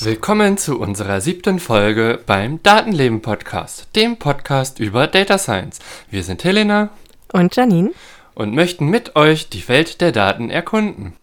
[0.00, 5.80] Willkommen zu unserer siebten Folge beim Datenleben Podcast, dem Podcast über Data Science.
[6.10, 6.88] Wir sind Helena
[7.32, 7.92] und Janine
[8.34, 11.16] und möchten mit euch die Welt der Daten erkunden.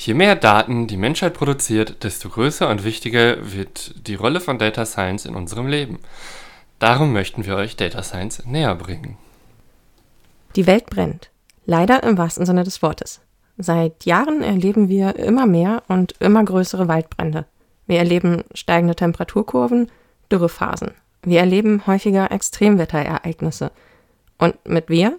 [0.00, 4.86] Je mehr Daten die Menschheit produziert, desto größer und wichtiger wird die Rolle von Data
[4.86, 5.98] Science in unserem Leben.
[6.78, 9.18] Darum möchten wir euch Data Science näher bringen.
[10.54, 11.30] Die Welt brennt.
[11.66, 13.20] Leider im wahrsten Sinne des Wortes.
[13.58, 17.46] Seit Jahren erleben wir immer mehr und immer größere Waldbrände.
[17.88, 19.90] Wir erleben steigende Temperaturkurven,
[20.30, 20.92] Dürrephasen.
[21.22, 23.72] Wir erleben häufiger Extremwetterereignisse.
[24.38, 25.18] Und mit wir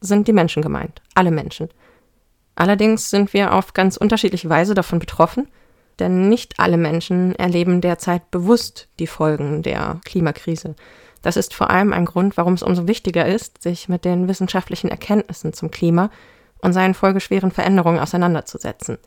[0.00, 1.68] sind die Menschen gemeint, alle Menschen.
[2.54, 5.48] Allerdings sind wir auf ganz unterschiedliche Weise davon betroffen,
[5.98, 10.74] denn nicht alle Menschen erleben derzeit bewusst die Folgen der Klimakrise.
[11.22, 14.90] Das ist vor allem ein Grund, warum es umso wichtiger ist, sich mit den wissenschaftlichen
[14.90, 16.10] Erkenntnissen zum Klima
[16.62, 18.98] und seinen folgeschweren Veränderungen auseinanderzusetzen.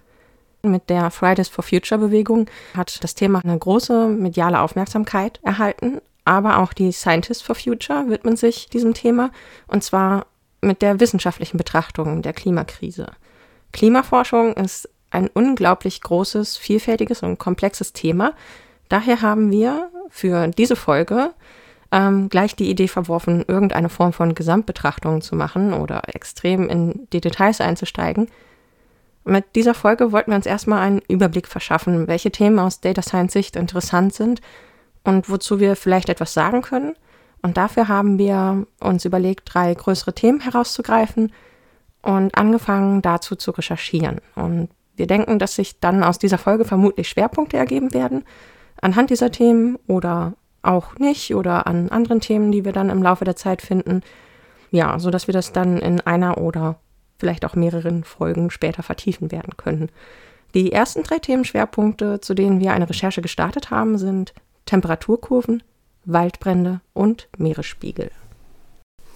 [0.61, 6.59] Mit der Fridays for Future Bewegung hat das Thema eine große mediale Aufmerksamkeit erhalten, aber
[6.59, 9.31] auch die Scientists for Future widmen sich diesem Thema
[9.67, 10.27] und zwar
[10.61, 13.07] mit der wissenschaftlichen Betrachtung der Klimakrise.
[13.73, 18.33] Klimaforschung ist ein unglaublich großes, vielfältiges und komplexes Thema.
[18.87, 21.33] Daher haben wir für diese Folge
[21.91, 27.21] ähm, gleich die Idee verworfen, irgendeine Form von Gesamtbetrachtung zu machen oder extrem in die
[27.21, 28.27] Details einzusteigen.
[29.25, 33.33] Mit dieser Folge wollten wir uns erstmal einen Überblick verschaffen, welche Themen aus Data Science
[33.33, 34.41] Sicht interessant sind
[35.03, 36.95] und wozu wir vielleicht etwas sagen können.
[37.41, 41.31] Und dafür haben wir uns überlegt, drei größere Themen herauszugreifen,
[42.03, 44.21] und angefangen dazu zu recherchieren.
[44.35, 48.23] Und wir denken, dass sich dann aus dieser Folge vermutlich Schwerpunkte ergeben werden
[48.81, 53.25] anhand dieser Themen oder auch nicht oder an anderen Themen, die wir dann im Laufe
[53.25, 54.01] der Zeit finden.
[54.71, 56.77] Ja, so dass wir das dann in einer oder
[57.17, 59.89] vielleicht auch mehreren Folgen später vertiefen werden können.
[60.53, 64.33] Die ersten drei Themenschwerpunkte, zu denen wir eine Recherche gestartet haben, sind
[64.65, 65.63] Temperaturkurven,
[66.05, 68.11] Waldbrände und Meeresspiegel.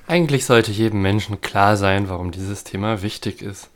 [0.10, 3.70] Eigentlich sollte jedem Menschen klar sein, warum dieses Thema wichtig ist.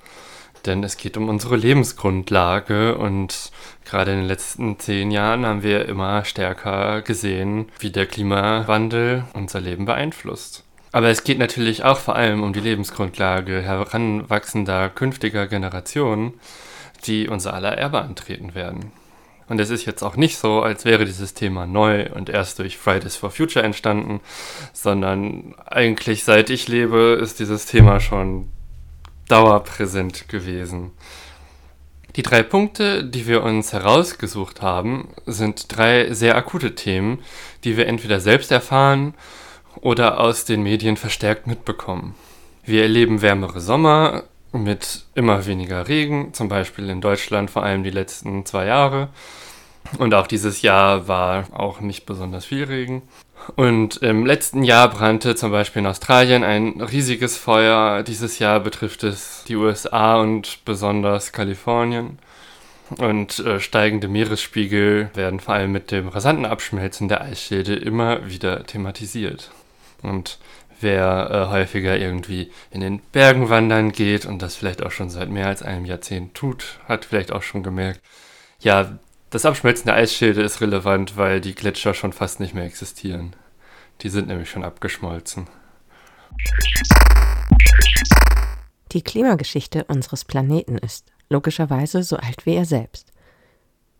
[0.65, 3.51] Denn es geht um unsere Lebensgrundlage und
[3.83, 9.59] gerade in den letzten zehn Jahren haben wir immer stärker gesehen, wie der Klimawandel unser
[9.59, 10.63] Leben beeinflusst.
[10.93, 16.35] Aber es geht natürlich auch vor allem um die Lebensgrundlage heranwachsender künftiger Generationen,
[17.05, 18.93] die unser aller Erbe antreten werden.
[19.51, 22.77] Und es ist jetzt auch nicht so, als wäre dieses Thema neu und erst durch
[22.77, 24.21] Fridays for Future entstanden,
[24.71, 28.47] sondern eigentlich seit ich lebe ist dieses Thema schon
[29.27, 30.91] dauerpräsent gewesen.
[32.15, 37.19] Die drei Punkte, die wir uns herausgesucht haben, sind drei sehr akute Themen,
[37.65, 39.15] die wir entweder selbst erfahren
[39.81, 42.15] oder aus den Medien verstärkt mitbekommen.
[42.63, 47.89] Wir erleben wärmere Sommer, mit immer weniger Regen, zum Beispiel in Deutschland vor allem die
[47.89, 49.09] letzten zwei Jahre.
[49.97, 53.01] Und auch dieses Jahr war auch nicht besonders viel Regen.
[53.55, 58.03] Und im letzten Jahr brannte zum Beispiel in Australien ein riesiges Feuer.
[58.03, 62.19] Dieses Jahr betrifft es die USA und besonders Kalifornien.
[62.97, 68.65] Und äh, steigende Meeresspiegel werden vor allem mit dem rasanten Abschmelzen der Eisschilde immer wieder
[68.65, 69.51] thematisiert.
[70.01, 70.39] Und
[70.81, 75.29] wer äh, häufiger irgendwie in den Bergen wandern geht und das vielleicht auch schon seit
[75.29, 78.01] mehr als einem Jahrzehnt tut, hat vielleicht auch schon gemerkt,
[78.59, 78.97] ja,
[79.29, 83.35] das Abschmelzen der Eisschilde ist relevant, weil die Gletscher schon fast nicht mehr existieren.
[84.01, 85.47] Die sind nämlich schon abgeschmolzen.
[88.91, 93.11] Die Klimageschichte unseres Planeten ist logischerweise so alt wie er selbst.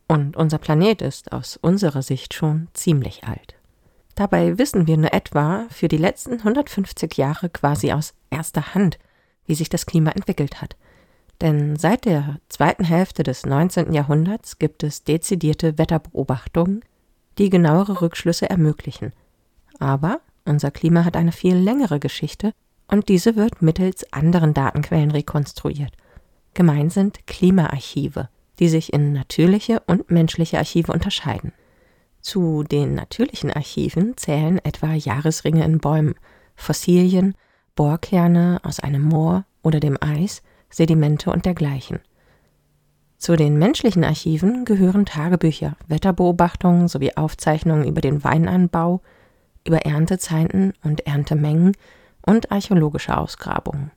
[0.08, 3.56] Und unser Planet ist aus unserer Sicht schon ziemlich alt.
[4.22, 9.00] Dabei wissen wir nur etwa für die letzten 150 Jahre quasi aus erster Hand,
[9.48, 10.76] wie sich das Klima entwickelt hat.
[11.42, 13.94] Denn seit der zweiten Hälfte des 19.
[13.94, 16.82] Jahrhunderts gibt es dezidierte Wetterbeobachtungen,
[17.40, 19.12] die genauere Rückschlüsse ermöglichen.
[19.80, 22.52] Aber unser Klima hat eine viel längere Geschichte
[22.88, 25.94] und diese wird mittels anderen Datenquellen rekonstruiert.
[26.54, 28.30] Gemein sind Klimaarchive,
[28.60, 31.54] die sich in natürliche und menschliche Archive unterscheiden.
[32.22, 36.16] Zu den natürlichen Archiven zählen etwa Jahresringe in Bäumen,
[36.56, 37.36] Fossilien,
[37.76, 42.00] Bohrkerne aus einem Moor oder dem Eis, Sedimente und dergleichen.
[43.18, 49.02] Zu den menschlichen Archiven gehören Tagebücher, Wetterbeobachtungen sowie Aufzeichnungen über den Weinanbau,
[49.66, 51.74] über Erntezeiten und Erntemengen
[52.26, 53.92] und archäologische Ausgrabungen.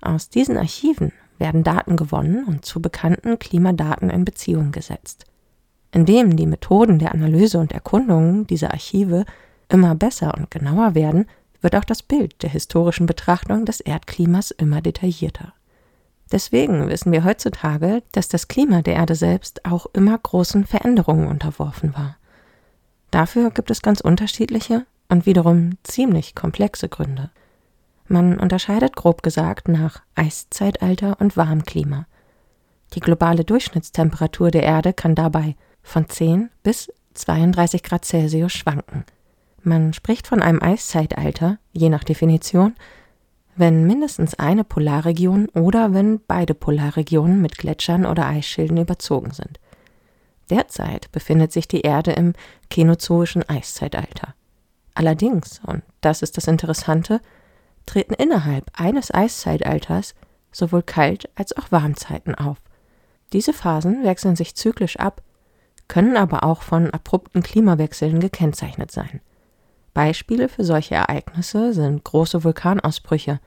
[0.00, 5.26] Aus diesen Archiven werden Daten gewonnen und zu bekannten Klimadaten in Beziehung gesetzt.
[5.94, 9.24] Indem die Methoden der Analyse und Erkundung dieser Archive
[9.68, 11.26] immer besser und genauer werden,
[11.60, 15.52] wird auch das Bild der historischen Betrachtung des Erdklimas immer detaillierter.
[16.32, 21.94] Deswegen wissen wir heutzutage, dass das Klima der Erde selbst auch immer großen Veränderungen unterworfen
[21.94, 22.16] war.
[23.12, 27.30] Dafür gibt es ganz unterschiedliche und wiederum ziemlich komplexe Gründe.
[28.08, 32.06] Man unterscheidet grob gesagt nach Eiszeitalter und Warmklima.
[32.94, 39.04] Die globale Durchschnittstemperatur der Erde kann dabei von 10 bis 32 Grad Celsius schwanken.
[39.62, 42.74] Man spricht von einem Eiszeitalter, je nach Definition,
[43.56, 49.60] wenn mindestens eine Polarregion oder wenn beide Polarregionen mit Gletschern oder Eisschilden überzogen sind.
[50.50, 52.32] Derzeit befindet sich die Erde im
[52.68, 54.34] Känozoischen Eiszeitalter.
[54.94, 57.20] Allerdings, und das ist das Interessante,
[57.86, 60.14] treten innerhalb eines Eiszeitalters
[60.52, 62.58] sowohl Kalt- als auch Warmzeiten auf.
[63.32, 65.22] Diese Phasen wechseln sich zyklisch ab,
[65.88, 69.20] können aber auch von abrupten Klimawechseln gekennzeichnet sein.
[69.92, 73.40] Beispiele für solche Ereignisse sind große Vulkanausbrüche,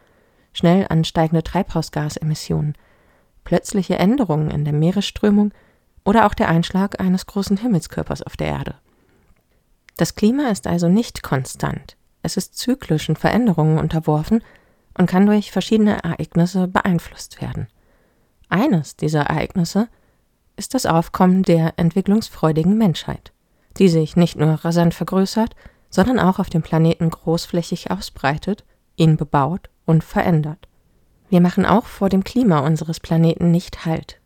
[0.53, 2.75] schnell ansteigende Treibhausgasemissionen,
[3.43, 5.51] plötzliche Änderungen in der Meeresströmung
[6.05, 8.75] oder auch der Einschlag eines großen Himmelskörpers auf der Erde.
[9.97, 14.43] Das Klima ist also nicht konstant, es ist zyklischen Veränderungen unterworfen
[14.97, 17.67] und kann durch verschiedene Ereignisse beeinflusst werden.
[18.49, 19.89] Eines dieser Ereignisse
[20.57, 23.31] ist das Aufkommen der entwicklungsfreudigen Menschheit,
[23.77, 25.55] die sich nicht nur rasant vergrößert,
[25.89, 28.65] sondern auch auf dem Planeten großflächig ausbreitet,
[28.97, 30.67] ihn bebaut und verändert.
[31.29, 34.19] Wir machen auch vor dem Klima unseres Planeten nicht Halt.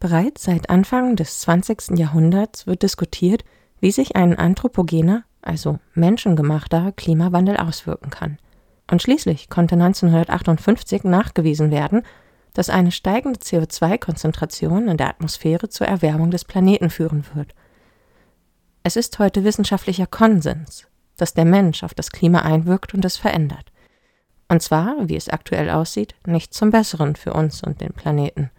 [0.00, 1.98] Bereits seit Anfang des 20.
[1.98, 3.44] Jahrhunderts wird diskutiert,
[3.80, 8.38] wie sich ein anthropogener, also menschengemachter Klimawandel auswirken kann.
[8.90, 12.02] Und schließlich konnte 1958 nachgewiesen werden,
[12.56, 17.54] dass eine steigende CO2-Konzentration in der Atmosphäre zur Erwärmung des Planeten führen wird.
[18.82, 20.86] Es ist heute wissenschaftlicher Konsens,
[21.18, 23.72] dass der Mensch auf das Klima einwirkt und es verändert.
[24.48, 28.50] Und zwar, wie es aktuell aussieht, nicht zum Besseren für uns und den Planeten.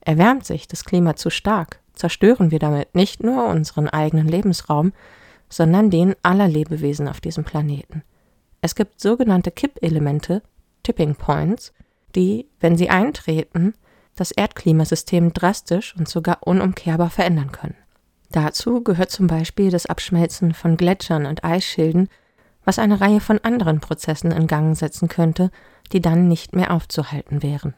[0.00, 4.92] Erwärmt sich das Klima zu stark, zerstören wir damit nicht nur unseren eigenen Lebensraum,
[5.48, 8.02] sondern den aller Lebewesen auf diesem Planeten.
[8.62, 10.42] Es gibt sogenannte Kippelemente,
[10.82, 11.72] Tipping Points,
[12.16, 13.74] die, wenn sie eintreten,
[14.16, 17.76] das Erdklimasystem drastisch und sogar unumkehrbar verändern können.
[18.30, 22.08] Dazu gehört zum Beispiel das Abschmelzen von Gletschern und Eisschilden,
[22.64, 25.50] was eine Reihe von anderen Prozessen in Gang setzen könnte,
[25.92, 27.74] die dann nicht mehr aufzuhalten wären.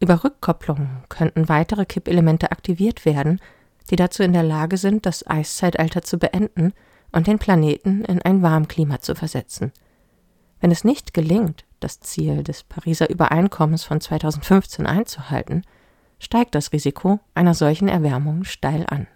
[0.00, 3.40] Über Rückkopplungen könnten weitere Kippelemente aktiviert werden,
[3.90, 6.72] die dazu in der Lage sind, das Eiszeitalter zu beenden
[7.12, 9.72] und den Planeten in ein Warmklima zu versetzen.
[10.60, 15.64] Wenn es nicht gelingt, das Ziel des Pariser Übereinkommens von 2015 einzuhalten,
[16.18, 19.06] steigt das Risiko einer solchen Erwärmung steil an.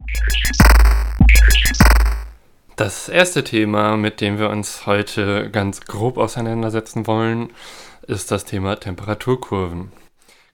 [2.76, 7.52] Das erste Thema, mit dem wir uns heute ganz grob auseinandersetzen wollen,
[8.06, 9.92] ist das Thema Temperaturkurven.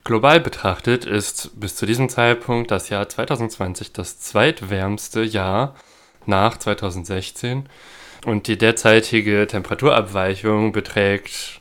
[0.05, 5.75] Global betrachtet ist bis zu diesem Zeitpunkt das Jahr 2020 das zweitwärmste Jahr
[6.27, 7.69] nach 2016
[8.27, 11.61] und die derzeitige Temperaturabweichung beträgt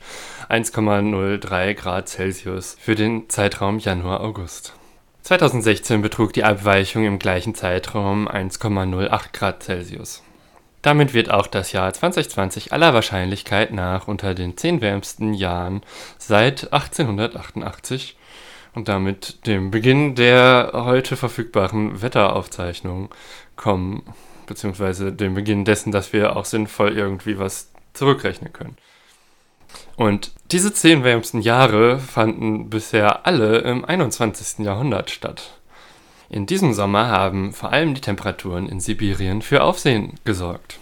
[0.50, 4.74] 1,03 Grad Celsius für den Zeitraum Januar-August.
[5.22, 10.24] 2016 betrug die Abweichung im gleichen Zeitraum 1,08 Grad Celsius.
[10.82, 15.82] Damit wird auch das Jahr 2020 aller Wahrscheinlichkeit nach unter den zehn wärmsten Jahren
[16.18, 18.16] seit 1888
[18.74, 23.14] und damit dem Beginn der heute verfügbaren Wetteraufzeichnung
[23.54, 24.02] kommen,
[24.46, 28.76] beziehungsweise dem Beginn dessen, dass wir auch sinnvoll irgendwie was zurückrechnen können.
[29.96, 34.64] Und diese zehn wärmsten Jahre fanden bisher alle im 21.
[34.64, 35.58] Jahrhundert statt.
[36.30, 40.78] In diesem Sommer haben vor allem die Temperaturen in Sibirien für Aufsehen gesorgt.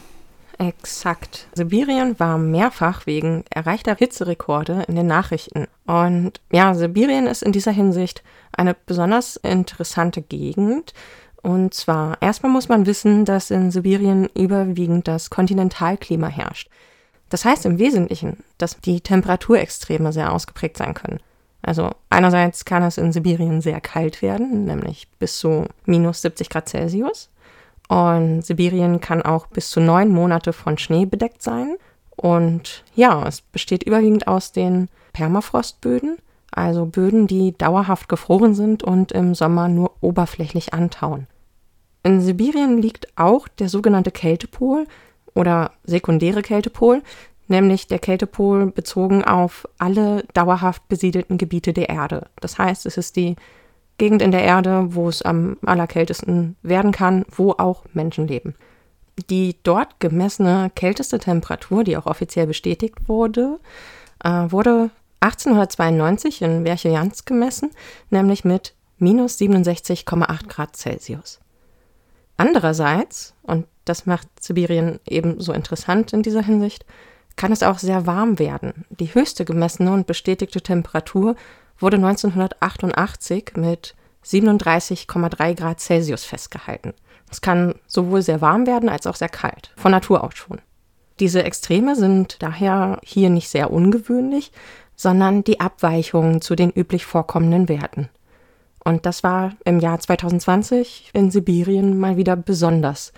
[0.59, 1.47] Exakt.
[1.55, 5.69] Sibirien war mehrfach wegen erreichter Hitzerekorde in den Nachrichten.
[5.87, 10.95] Und ja, Sibirien ist in dieser Hinsicht eine besonders interessante Gegend.
[11.43, 16.69] Und zwar, erstmal muss man wissen, dass in Sibirien überwiegend das Kontinentalklima herrscht.
[17.29, 21.21] Das heißt im Wesentlichen, dass die Temperaturextreme sehr ausgeprägt sein können.
[21.63, 26.69] Also einerseits kann es in Sibirien sehr kalt werden, nämlich bis zu minus 70 Grad
[26.69, 27.31] Celsius.
[27.89, 31.77] Und Sibirien kann auch bis zu neun Monate von Schnee bedeckt sein.
[32.17, 36.19] Und ja, es besteht überwiegend aus den Permafrostböden,
[36.51, 41.27] also Böden, die dauerhaft gefroren sind und im Sommer nur oberflächlich antauen.
[42.03, 44.87] In Sibirien liegt auch der sogenannte Kältepol
[45.35, 47.03] oder sekundäre Kältepol,
[47.49, 52.27] nämlich der Kältepol bezogen auf alle dauerhaft besiedelten Gebiete der Erde.
[52.41, 53.37] Das heißt, es ist die
[53.99, 58.55] Gegend in der Erde, wo es am allerkältesten werden kann, wo auch Menschen leben.
[59.29, 63.59] Die dort gemessene kälteste Temperatur, die auch offiziell bestätigt wurde,
[64.23, 67.71] äh, wurde 1892 in Verchojansk gemessen,
[68.11, 71.41] nämlich mit minus 67,8 Grad Celsius.
[72.39, 76.87] Andererseits, und das macht Sibirien eben so interessant in dieser Hinsicht,
[77.37, 78.87] kann es auch sehr warm werden.
[78.91, 81.37] Die höchste gemessene und bestätigte Temperatur
[81.79, 86.95] wurde 1988 mit 37,3 Grad Celsius festgehalten.
[87.31, 90.61] Es kann sowohl sehr warm werden als auch sehr kalt, von Natur aus schon.
[91.21, 94.53] Diese Extreme sind daher hier nicht sehr ungewöhnlich,
[94.95, 98.09] sondern die Abweichungen zu den üblich vorkommenden Werten.
[98.85, 103.13] Und das war im Jahr 2020 in Sibirien mal wieder besonders.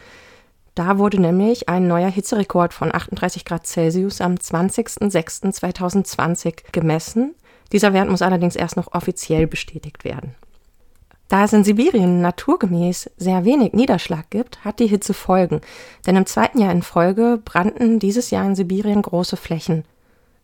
[0.75, 7.35] Da wurde nämlich ein neuer Hitzerekord von 38 Grad Celsius am 20.06.2020 gemessen.
[7.73, 10.35] Dieser Wert muss allerdings erst noch offiziell bestätigt werden.
[11.29, 15.61] Da es in Sibirien naturgemäß sehr wenig Niederschlag gibt, hat die Hitze Folgen.
[16.05, 19.85] Denn im zweiten Jahr in Folge brannten dieses Jahr in Sibirien große Flächen.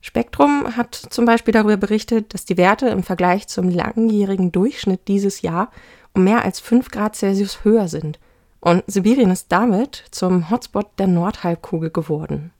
[0.07, 5.43] Spektrum hat zum Beispiel darüber berichtet, dass die Werte im Vergleich zum langjährigen Durchschnitt dieses
[5.43, 5.73] Jahr
[6.15, 8.21] um mehr als 5 Grad Celsius höher sind.
[8.61, 12.53] Und Sibirien ist damit zum Hotspot der Nordhalbkugel geworden.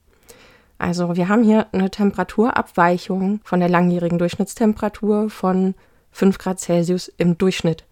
[0.77, 5.73] Also wir haben hier eine Temperaturabweichung von der langjährigen Durchschnittstemperatur von
[6.11, 7.85] 5 Grad Celsius im Durchschnitt.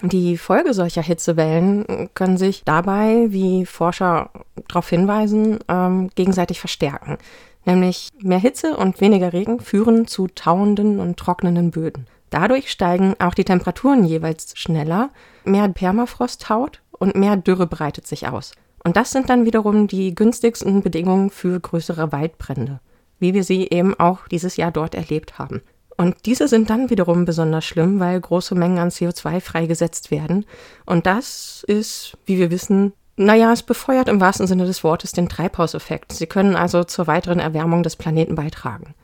[0.00, 4.30] Die Folge solcher Hitzewellen können sich dabei, wie Forscher
[4.68, 7.18] darauf hinweisen, ähm, gegenseitig verstärken.
[7.64, 12.06] Nämlich mehr Hitze und weniger Regen führen zu tauenden und trocknenden Böden.
[12.30, 15.10] Dadurch steigen auch die Temperaturen jeweils schneller,
[15.44, 18.52] mehr Permafrost taut und mehr Dürre breitet sich aus.
[18.84, 22.80] Und das sind dann wiederum die günstigsten Bedingungen für größere Waldbrände,
[23.18, 25.62] wie wir sie eben auch dieses Jahr dort erlebt haben.
[25.96, 30.46] Und diese sind dann wiederum besonders schlimm, weil große Mengen an CO2 freigesetzt werden.
[30.86, 35.28] Und das ist, wie wir wissen, naja, es befeuert im wahrsten Sinne des Wortes den
[35.28, 36.12] Treibhauseffekt.
[36.12, 38.94] Sie können also zur weiteren Erwärmung des Planeten beitragen.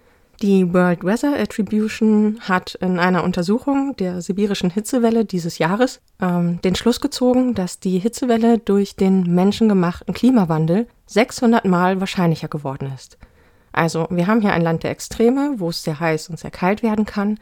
[0.43, 6.75] Die World Weather Attribution hat in einer Untersuchung der sibirischen Hitzewelle dieses Jahres ähm, den
[6.75, 13.17] Schluss gezogen, dass die Hitzewelle durch den menschengemachten Klimawandel 600 Mal wahrscheinlicher geworden ist.
[13.73, 16.83] Also wir haben hier ein Land der Extreme, wo es sehr heiß und sehr kalt
[16.83, 17.39] werden kann,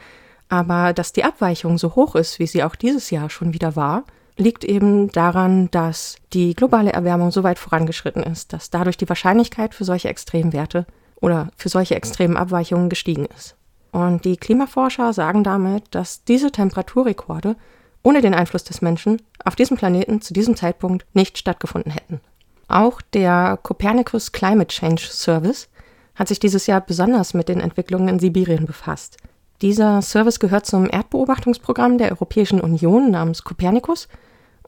[0.49, 4.05] aber dass die Abweichung so hoch ist, wie sie auch dieses Jahr schon wieder war,
[4.37, 9.75] liegt eben daran, dass die globale Erwärmung so weit vorangeschritten ist, dass dadurch die Wahrscheinlichkeit
[9.75, 10.87] für solche Extremwerte
[11.21, 13.57] oder für solche extremen Abweichungen gestiegen ist.
[13.93, 17.57] Und die Klimaforscher sagen damit, dass diese Temperaturrekorde
[18.03, 22.21] ohne den Einfluss des Menschen auf diesem Planeten zu diesem Zeitpunkt nicht stattgefunden hätten.
[22.69, 25.69] Auch der Copernicus Climate Change Service
[26.15, 29.19] hat sich dieses Jahr besonders mit den Entwicklungen in Sibirien befasst.
[29.63, 34.09] Dieser Service gehört zum Erdbeobachtungsprogramm der Europäischen Union namens Copernicus.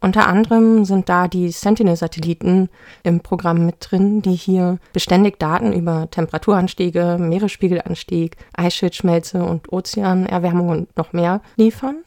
[0.01, 2.69] Unter anderem sind da die Sentinel-Satelliten
[3.03, 10.97] im Programm mit drin, die hier beständig Daten über Temperaturanstiege, Meeresspiegelanstieg, Eisschildschmelze und Ozeanerwärmung und
[10.97, 12.05] noch mehr liefern.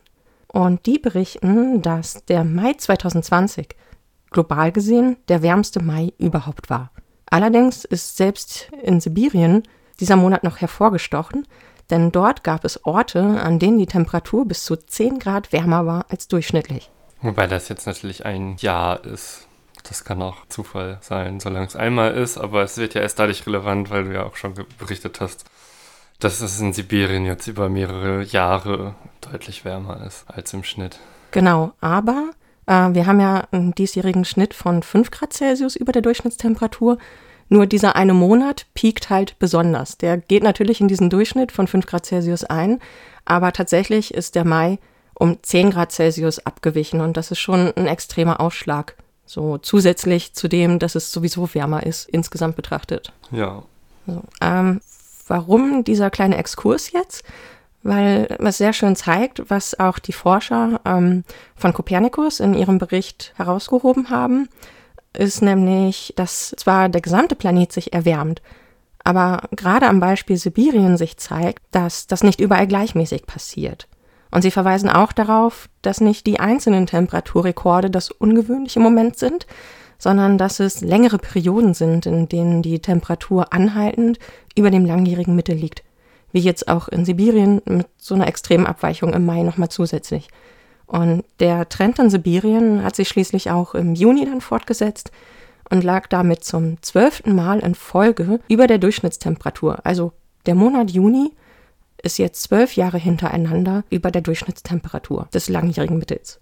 [0.47, 3.75] Und die berichten, dass der Mai 2020
[4.31, 6.91] global gesehen der wärmste Mai überhaupt war.
[7.29, 9.63] Allerdings ist selbst in Sibirien
[9.99, 11.45] dieser Monat noch hervorgestochen,
[11.89, 16.05] denn dort gab es Orte, an denen die Temperatur bis zu 10 Grad wärmer war
[16.09, 16.89] als durchschnittlich.
[17.21, 19.47] Wobei das jetzt natürlich ein Jahr ist.
[19.83, 23.45] Das kann auch Zufall sein, solange es einmal ist, aber es wird ja erst dadurch
[23.47, 25.45] relevant, weil du ja auch schon berichtet hast,
[26.19, 30.99] dass es in Sibirien jetzt über mehrere Jahre deutlich wärmer ist als im Schnitt.
[31.31, 32.31] Genau, aber
[32.65, 36.97] äh, wir haben ja einen diesjährigen Schnitt von 5 Grad Celsius über der Durchschnittstemperatur.
[37.49, 39.97] Nur dieser eine Monat piekt halt besonders.
[39.97, 42.79] Der geht natürlich in diesen Durchschnitt von 5 Grad Celsius ein,
[43.25, 44.79] aber tatsächlich ist der Mai
[45.13, 48.95] um 10 Grad Celsius abgewichen und das ist schon ein extremer Ausschlag.
[49.25, 53.11] So zusätzlich zu dem, dass es sowieso wärmer ist, insgesamt betrachtet.
[53.31, 53.63] Ja.
[54.05, 54.79] So, ähm,
[55.27, 57.23] warum dieser kleine Exkurs jetzt?
[57.87, 61.23] weil es sehr schön zeigt, was auch die Forscher ähm,
[61.55, 64.49] von Kopernikus in ihrem Bericht herausgehoben haben,
[65.17, 68.41] ist nämlich, dass zwar der gesamte Planet sich erwärmt,
[69.03, 73.87] aber gerade am Beispiel Sibirien sich zeigt, dass das nicht überall gleichmäßig passiert.
[74.31, 79.47] Und sie verweisen auch darauf, dass nicht die einzelnen Temperaturrekorde das ungewöhnliche Moment sind,
[79.97, 84.19] sondern dass es längere Perioden sind, in denen die Temperatur anhaltend
[84.55, 85.83] über dem langjährigen Mittel liegt
[86.31, 90.29] wie jetzt auch in Sibirien mit so einer extremen Abweichung im Mai nochmal zusätzlich.
[90.87, 95.11] Und der Trend in Sibirien hat sich schließlich auch im Juni dann fortgesetzt.
[95.69, 99.79] und lag damit zum zwölften Mal in Folge über der Durchschnittstemperatur.
[99.83, 100.13] Also
[100.45, 101.33] der Monat Juni
[102.01, 106.39] ist jetzt zwölf Jahre hintereinander über der Durchschnittstemperatur des langjährigen Mittels.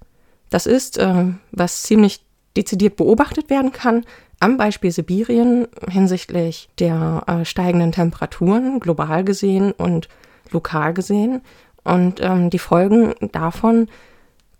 [0.51, 2.23] Das ist, äh, was ziemlich
[2.55, 4.05] dezidiert beobachtet werden kann,
[4.39, 10.07] am Beispiel Sibirien hinsichtlich der äh, steigenden Temperaturen global gesehen und
[10.51, 11.41] lokal gesehen.
[11.83, 13.87] Und ähm, die Folgen davon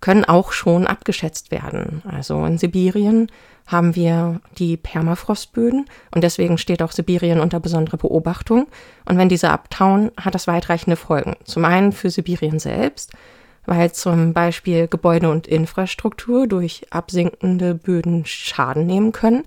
[0.06, 2.04] können auch schon abgeschätzt werden.
[2.08, 3.32] Also in Sibirien
[3.66, 8.68] haben wir die Permafrostböden und deswegen steht auch Sibirien unter besonderer Beobachtung.
[9.06, 11.34] Und wenn diese abtauen, hat das weitreichende Folgen.
[11.44, 13.14] Zum einen für Sibirien selbst,
[13.66, 19.44] weil zum Beispiel Gebäude und Infrastruktur durch absinkende Böden Schaden nehmen können,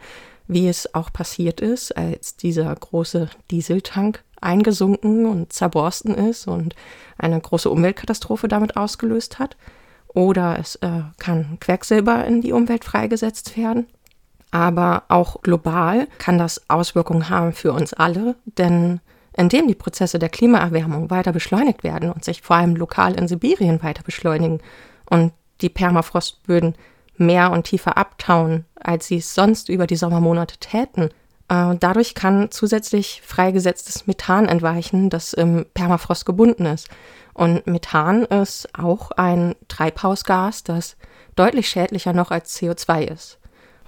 [0.49, 6.75] wie es auch passiert ist, als dieser große Dieseltank eingesunken und zerborsten ist und
[7.17, 9.57] eine große Umweltkatastrophe damit ausgelöst hat.
[10.19, 13.87] Oder es äh, kann Quecksilber in die Umwelt freigesetzt werden.
[14.51, 18.99] Aber auch global kann das Auswirkungen haben für uns alle, denn
[19.37, 23.81] indem die Prozesse der Klimaerwärmung weiter beschleunigt werden und sich vor allem lokal in Sibirien
[23.85, 24.61] weiter beschleunigen
[25.09, 26.75] und die Permafrostböden
[27.17, 31.11] mehr und tiefer abtauen, als sie es sonst über die Sommermonate täten,
[31.49, 36.89] äh, dadurch kann zusätzlich freigesetztes Methan entweichen, das im Permafrost gebunden ist.
[37.39, 40.97] Und Methan ist auch ein Treibhausgas, das
[41.37, 43.39] deutlich schädlicher noch als CO2 ist.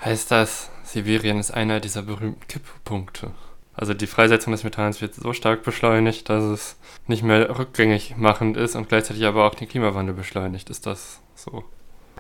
[0.04, 3.33] Heißt das, Sibirien ist einer dieser berühmten Kipppunkte?
[3.75, 6.76] Also die Freisetzung des Methans wird so stark beschleunigt, dass es
[7.09, 10.71] nicht mehr rückgängig machend ist und gleichzeitig aber auch den Klimawandel beschleunigt.
[10.71, 11.64] Ist das so?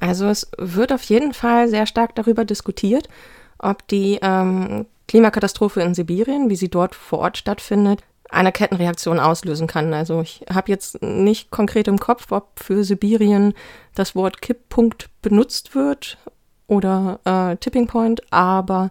[0.00, 3.08] Also es wird auf jeden Fall sehr stark darüber diskutiert,
[3.56, 9.66] ob die ähm, Klimakatastrophe in Sibirien, wie sie dort vor Ort stattfindet, eine Kettenreaktion auslösen
[9.66, 9.92] kann.
[9.94, 13.54] Also ich habe jetzt nicht konkret im Kopf, ob für Sibirien
[13.94, 16.18] das Wort Kipppunkt benutzt wird
[16.66, 18.90] oder äh, Tipping Point, aber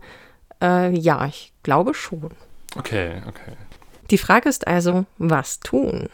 [0.61, 2.31] äh, ja, ich glaube schon.
[2.77, 3.53] Okay, okay.
[4.11, 6.09] Die Frage ist also, was tun?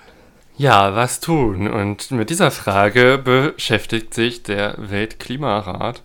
[0.57, 1.67] Ja, was tun?
[1.67, 6.01] Und mit dieser Frage beschäftigt sich der Weltklimarat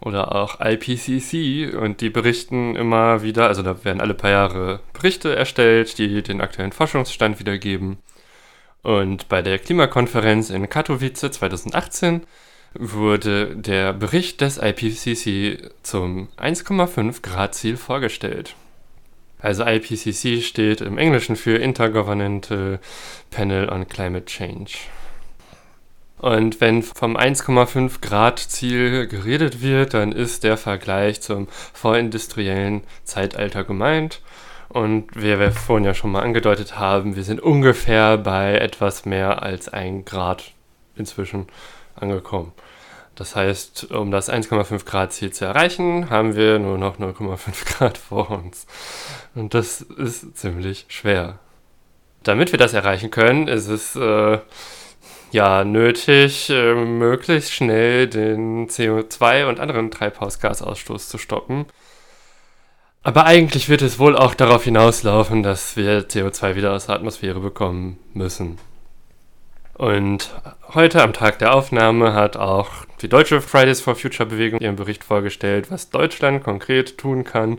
[0.00, 5.34] oder auch IPCC und die berichten immer wieder, also da werden alle paar Jahre Berichte
[5.34, 7.98] erstellt, die den aktuellen Forschungsstand wiedergeben.
[8.82, 12.22] Und bei der Klimakonferenz in Katowice 2018
[12.74, 18.54] wurde der Bericht des IPCC zum 1,5 Grad Ziel vorgestellt.
[19.40, 22.80] Also IPCC steht im Englischen für Intergovernmental
[23.30, 24.72] Panel on Climate Change.
[26.18, 33.64] Und wenn vom 1,5 Grad Ziel geredet wird, dann ist der Vergleich zum vorindustriellen Zeitalter
[33.64, 34.20] gemeint.
[34.68, 39.42] Und wie wir vorhin ja schon mal angedeutet haben, wir sind ungefähr bei etwas mehr
[39.42, 40.52] als 1 Grad
[40.96, 41.46] inzwischen
[41.96, 42.52] angekommen.
[43.14, 47.98] Das heißt, um das 1,5 Grad Ziel zu erreichen, haben wir nur noch 0,5 Grad
[47.98, 48.66] vor uns.
[49.34, 51.38] Und das ist ziemlich schwer.
[52.22, 54.38] Damit wir das erreichen können, ist es äh,
[55.32, 61.66] ja nötig, äh, möglichst schnell den CO2 und anderen Treibhausgasausstoß zu stoppen.
[63.02, 67.40] Aber eigentlich wird es wohl auch darauf hinauslaufen, dass wir CO2 wieder aus der Atmosphäre
[67.40, 68.58] bekommen müssen.
[69.74, 70.34] Und
[70.74, 75.04] heute am Tag der Aufnahme hat auch die deutsche Fridays for Future Bewegung ihren Bericht
[75.04, 77.58] vorgestellt, was Deutschland konkret tun kann,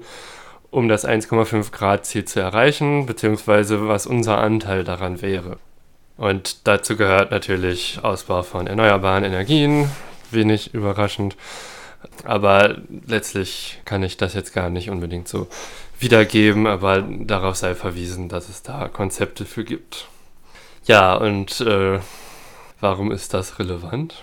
[0.69, 5.58] um das 1,5 Grad Ziel zu erreichen, beziehungsweise was unser Anteil daran wäre.
[6.19, 9.89] Und dazu gehört natürlich Ausbau von erneuerbaren Energien,
[10.32, 11.38] wenig überraschend.
[12.25, 12.75] Aber
[13.08, 15.47] letztlich kann ich das jetzt gar nicht unbedingt so
[15.97, 20.10] wiedergeben, aber darauf sei verwiesen, dass es da Konzepte für gibt.
[20.84, 21.99] Ja, und äh,
[22.82, 24.21] warum ist das relevant?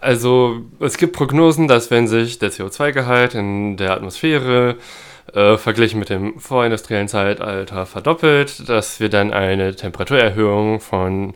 [0.00, 4.76] Also es gibt Prognosen, dass wenn sich der CO2-Gehalt in der Atmosphäre
[5.32, 11.34] äh, verglichen mit dem vorindustriellen Zeitalter verdoppelt, dass wir dann eine Temperaturerhöhung von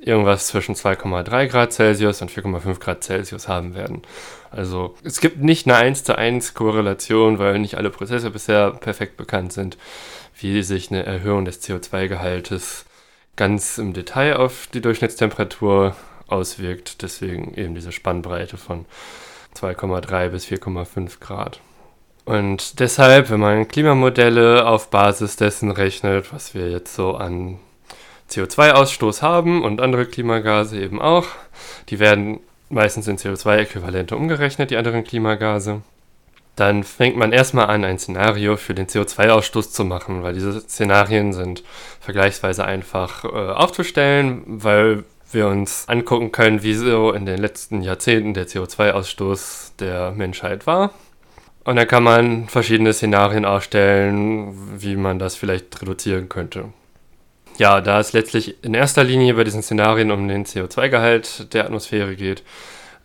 [0.00, 4.02] irgendwas zwischen 2,3 Grad Celsius und 4,5 Grad Celsius haben werden.
[4.50, 9.16] Also es gibt nicht eine 1 zu 1 Korrelation, weil nicht alle Prozesse bisher perfekt
[9.16, 9.78] bekannt sind,
[10.38, 12.84] wie sich eine Erhöhung des CO2-Gehaltes
[13.36, 17.02] ganz im Detail auf die Durchschnittstemperatur auswirkt.
[17.02, 18.84] Deswegen eben diese Spannbreite von
[19.54, 21.60] 2,3 bis 4,5 Grad.
[22.24, 27.58] Und deshalb, wenn man Klimamodelle auf Basis dessen rechnet, was wir jetzt so an
[28.30, 31.26] CO2-Ausstoß haben und andere Klimagase eben auch,
[31.88, 35.82] die werden meistens in CO2-Äquivalente umgerechnet, die anderen Klimagase
[36.56, 41.32] dann fängt man erstmal an, ein Szenario für den CO2-Ausstoß zu machen, weil diese Szenarien
[41.32, 41.62] sind
[42.00, 48.34] vergleichsweise einfach äh, aufzustellen, weil wir uns angucken können, wie so in den letzten Jahrzehnten
[48.34, 50.92] der CO2-Ausstoß der Menschheit war.
[51.64, 56.72] Und dann kann man verschiedene Szenarien aufstellen, wie man das vielleicht reduzieren könnte.
[57.58, 62.16] Ja, da es letztlich in erster Linie bei diesen Szenarien um den CO2-Gehalt der Atmosphäre
[62.16, 62.42] geht,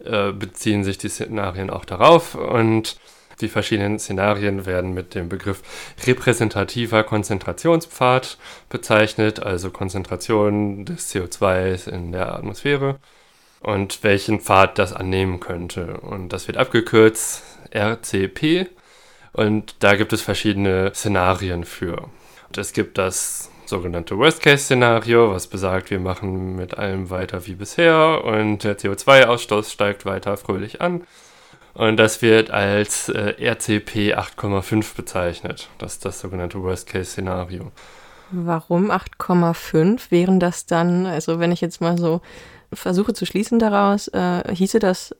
[0.03, 2.97] äh, beziehen sich die Szenarien auch darauf und
[3.41, 5.61] die verschiedenen Szenarien werden mit dem Begriff
[6.07, 8.37] repräsentativer Konzentrationspfad
[8.69, 12.97] bezeichnet, also Konzentration des CO2 in der Atmosphäre
[13.59, 15.97] und welchen Pfad das annehmen könnte.
[15.97, 17.43] Und das wird abgekürzt
[17.77, 18.69] RCP
[19.33, 22.09] und da gibt es verschiedene Szenarien für.
[22.47, 28.23] Und es gibt das sogenannte Worst-Case-Szenario, was besagt, wir machen mit allem weiter wie bisher
[28.23, 31.03] und der CO2-Ausstoß steigt weiter fröhlich an.
[31.73, 35.69] Und das wird als äh, RCP 8,5 bezeichnet.
[35.77, 37.71] Das ist das sogenannte Worst-Case-Szenario.
[38.31, 40.09] Warum 8,5?
[40.09, 42.21] Wären das dann, also wenn ich jetzt mal so
[42.73, 45.15] versuche zu schließen daraus, äh, hieße das,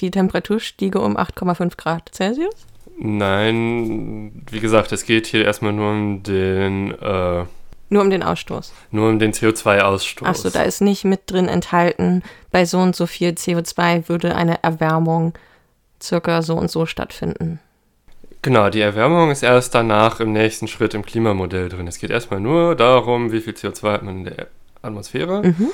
[0.00, 2.54] die Temperatur stiege um 8,5 Grad Celsius?
[2.98, 6.92] Nein, wie gesagt, es geht hier erstmal nur um den.
[6.92, 7.44] Äh,
[7.90, 8.72] nur um den Ausstoß.
[8.90, 10.26] Nur um den CO2-Ausstoß.
[10.26, 14.62] Achso, da ist nicht mit drin enthalten, bei so und so viel CO2 würde eine
[14.62, 15.34] Erwärmung
[16.02, 17.60] circa so und so stattfinden.
[18.42, 21.86] Genau, die Erwärmung ist erst danach im nächsten Schritt im Klimamodell drin.
[21.86, 24.48] Es geht erstmal nur darum, wie viel CO2 hat man in der
[24.82, 25.42] Atmosphäre.
[25.42, 25.70] Mhm.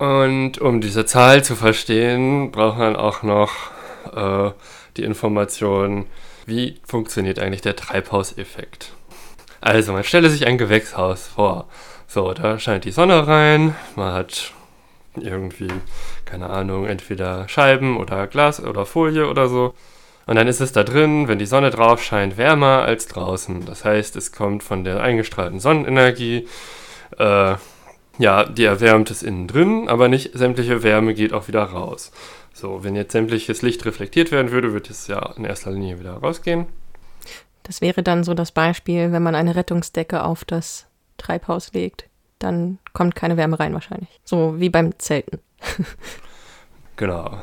[0.00, 3.50] Und um diese Zahl zu verstehen, braucht man auch noch
[4.16, 4.50] äh,
[4.96, 6.06] die Information,
[6.46, 8.94] wie funktioniert eigentlich der Treibhauseffekt.
[9.60, 11.68] Also, man stelle sich ein Gewächshaus vor.
[12.06, 14.54] So, da scheint die Sonne rein, man hat
[15.16, 15.68] irgendwie,
[16.24, 19.74] keine Ahnung, entweder Scheiben oder Glas oder Folie oder so.
[20.24, 23.66] Und dann ist es da drin, wenn die Sonne drauf scheint, wärmer als draußen.
[23.66, 26.48] Das heißt, es kommt von der eingestrahlten Sonnenenergie.
[27.18, 27.56] Äh,
[28.20, 32.12] ja, die erwärmt es innen drin, aber nicht sämtliche Wärme geht auch wieder raus.
[32.52, 36.12] So, wenn jetzt sämtliches Licht reflektiert werden würde, würde es ja in erster Linie wieder
[36.12, 36.66] rausgehen.
[37.62, 42.04] Das wäre dann so das Beispiel, wenn man eine Rettungsdecke auf das Treibhaus legt,
[42.38, 44.20] dann kommt keine Wärme rein wahrscheinlich.
[44.24, 45.40] So wie beim Zelten.
[46.96, 47.38] genau.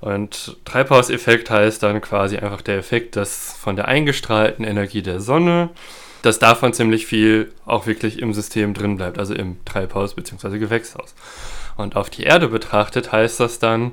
[0.00, 5.70] Und Treibhauseffekt heißt dann quasi einfach der Effekt, dass von der eingestrahlten Energie der Sonne
[6.22, 10.58] dass davon ziemlich viel auch wirklich im System drin bleibt, also im Treibhaus bzw.
[10.58, 11.14] Gewächshaus.
[11.76, 13.92] Und auf die Erde betrachtet heißt das dann,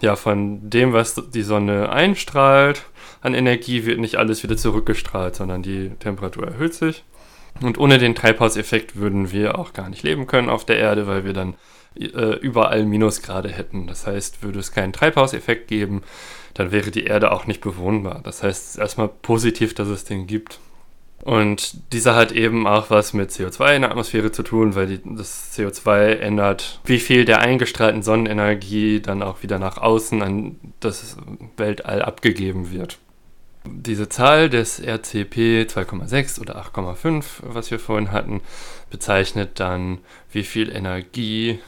[0.00, 2.84] ja, von dem, was die Sonne einstrahlt
[3.20, 7.04] an Energie, wird nicht alles wieder zurückgestrahlt, sondern die Temperatur erhöht sich.
[7.60, 11.24] Und ohne den Treibhauseffekt würden wir auch gar nicht leben können auf der Erde, weil
[11.24, 11.54] wir dann
[11.94, 13.86] äh, überall Minusgrade hätten.
[13.86, 16.02] Das heißt, würde es keinen Treibhauseffekt geben,
[16.54, 18.20] dann wäre die Erde auch nicht bewohnbar.
[18.24, 20.58] Das heißt, es ist erstmal positiv, dass es den gibt.
[21.22, 25.00] Und dieser hat eben auch was mit CO2 in der Atmosphäre zu tun, weil die,
[25.04, 31.16] das CO2 ändert, wie viel der eingestrahlten Sonnenenergie dann auch wieder nach außen an das
[31.56, 32.98] Weltall abgegeben wird.
[33.64, 38.40] Diese Zahl des RCP 2,6 oder 8,5, was wir vorhin hatten,
[38.90, 39.98] bezeichnet dann,
[40.32, 41.60] wie viel Energie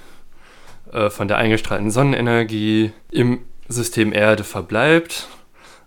[0.93, 3.39] äh, von der eingestrahlten Sonnenenergie im
[3.69, 5.29] System Erde verbleibt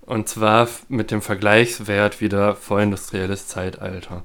[0.07, 4.23] und zwar mit dem Vergleichswert wieder vorindustrielles Zeitalter.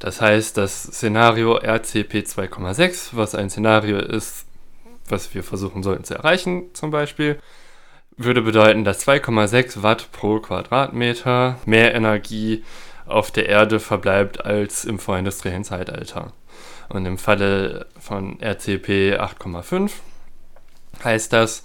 [0.00, 4.44] Das heißt, das Szenario RCP 2,6, was ein Szenario ist,
[5.08, 7.38] was wir versuchen sollten zu erreichen, zum Beispiel,
[8.16, 12.64] würde bedeuten, dass 2,6 Watt pro Quadratmeter mehr Energie
[13.06, 16.32] auf der Erde verbleibt als im vorindustriellen Zeitalter.
[16.88, 19.92] Und im Falle von RCP 8,5
[21.04, 21.62] heißt das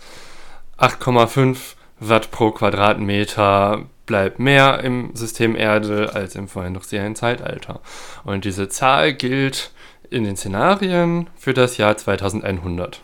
[0.78, 1.58] 8,5
[2.02, 7.80] Watt pro Quadratmeter bleibt mehr im System Erde als im vorindustriellen Zeitalter.
[8.24, 9.72] Und diese Zahl gilt
[10.10, 13.02] in den Szenarien für das Jahr 2100.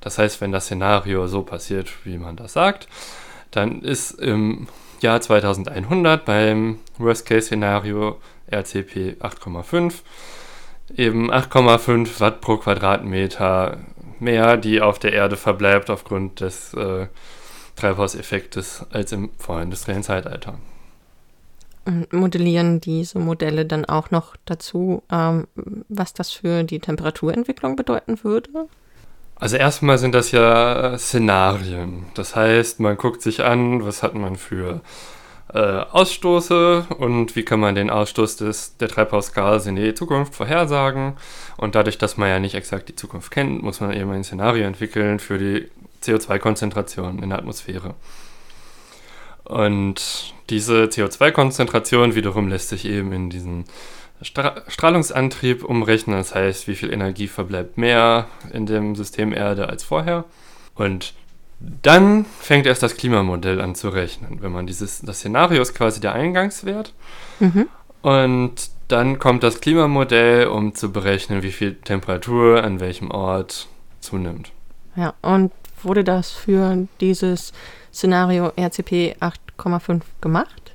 [0.00, 2.88] Das heißt, wenn das Szenario so passiert, wie man das sagt,
[3.50, 4.68] dann ist im
[5.00, 8.20] Jahr 2100 beim Worst-Case-Szenario
[8.52, 9.94] RCP 8,5
[10.94, 13.78] eben 8,5 Watt pro Quadratmeter
[14.20, 17.06] mehr, die auf der Erde verbleibt aufgrund des äh,
[17.76, 20.58] Treibhauseffektes als im vorindustriellen Zeitalter.
[21.84, 25.46] Und modellieren diese Modelle dann auch noch dazu, ähm,
[25.88, 28.66] was das für die Temperaturentwicklung bedeuten würde?
[29.36, 32.06] Also erstmal sind das ja Szenarien.
[32.14, 34.80] Das heißt, man guckt sich an, was hat man für
[35.52, 41.16] äh, Ausstoße und wie kann man den Ausstoß des, der Treibhausgase in die Zukunft vorhersagen.
[41.56, 44.66] Und dadurch, dass man ja nicht exakt die Zukunft kennt, muss man eben ein Szenario
[44.66, 45.68] entwickeln für die
[46.06, 47.94] CO2-Konzentration in der Atmosphäre.
[49.44, 53.64] Und diese CO2-Konzentration wiederum lässt sich eben in diesen
[54.22, 56.16] Stra Strahlungsantrieb umrechnen.
[56.16, 60.24] Das heißt, wie viel Energie verbleibt mehr in dem System Erde als vorher.
[60.74, 61.14] Und
[61.58, 64.42] Dann fängt erst das Klimamodell an zu rechnen.
[64.42, 66.92] Wenn man dieses, das Szenario ist quasi der Eingangswert.
[67.40, 67.68] Mhm.
[68.02, 73.68] Und dann kommt das Klimamodell, um zu berechnen, wie viel Temperatur an welchem Ort
[74.00, 74.52] zunimmt.
[74.96, 75.50] Ja, und
[75.82, 77.52] wurde das für dieses
[77.92, 80.74] Szenario RCP 8,5 gemacht?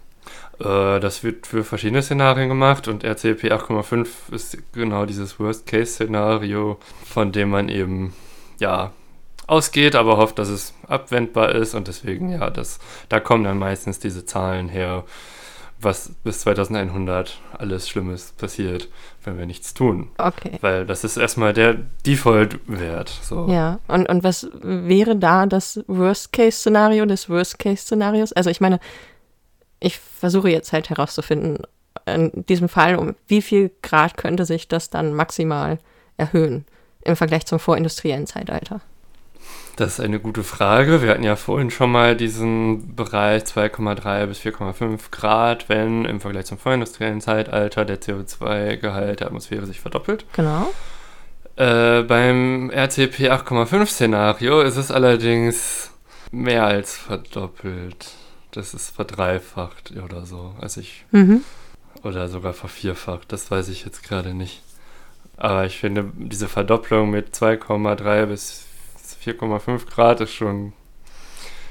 [0.60, 7.32] Äh, das wird für verschiedene Szenarien gemacht und RCP 8,5 ist genau dieses Worst-Case-Szenario, von
[7.32, 8.14] dem man eben
[8.60, 8.92] ja
[9.48, 14.00] ausgeht, aber hofft, dass es abwendbar ist und deswegen ja, das, da kommen dann meistens
[14.00, 15.04] diese Zahlen her,
[15.82, 18.90] was bis 2100 alles Schlimmes passiert,
[19.24, 20.10] wenn wir nichts tun.
[20.18, 20.58] Okay.
[20.62, 23.10] Weil das ist erstmal der Default-Wert.
[23.22, 23.48] So.
[23.50, 28.34] Ja, und, und was wäre da das Worst-Case-Szenario des Worst-Case-Szenarios?
[28.34, 28.80] Also ich meine,
[29.80, 31.60] ich versuche jetzt halt herauszufinden,
[32.06, 35.80] in diesem Fall, um wie viel Grad könnte sich das dann maximal
[36.18, 36.66] erhöhen
[37.04, 38.82] im Vergleich zum vorindustriellen Zeitalter?
[39.78, 41.02] Das ist eine gute Frage.
[41.02, 46.46] Wir hatten ja vorhin schon mal diesen Bereich 2,3 bis 4,5 Grad, wenn im Vergleich
[46.46, 50.26] zum vorindustriellen Zeitalter der CO2-Gehalt der Atmosphäre sich verdoppelt.
[50.34, 50.72] Genau.
[51.56, 55.92] Äh, beim RCP 8,5 Szenario ist es allerdings
[56.32, 58.12] mehr als verdoppelt.
[58.52, 60.54] Das ist verdreifacht oder so.
[60.60, 61.06] Also ich.
[61.12, 61.44] Mhm.
[62.04, 63.32] Oder sogar vervierfacht.
[63.32, 64.62] Das weiß ich jetzt gerade nicht.
[65.38, 68.66] Aber ich finde, diese Verdopplung mit 2,3 bis
[69.24, 70.74] 4,5 Grad ist schon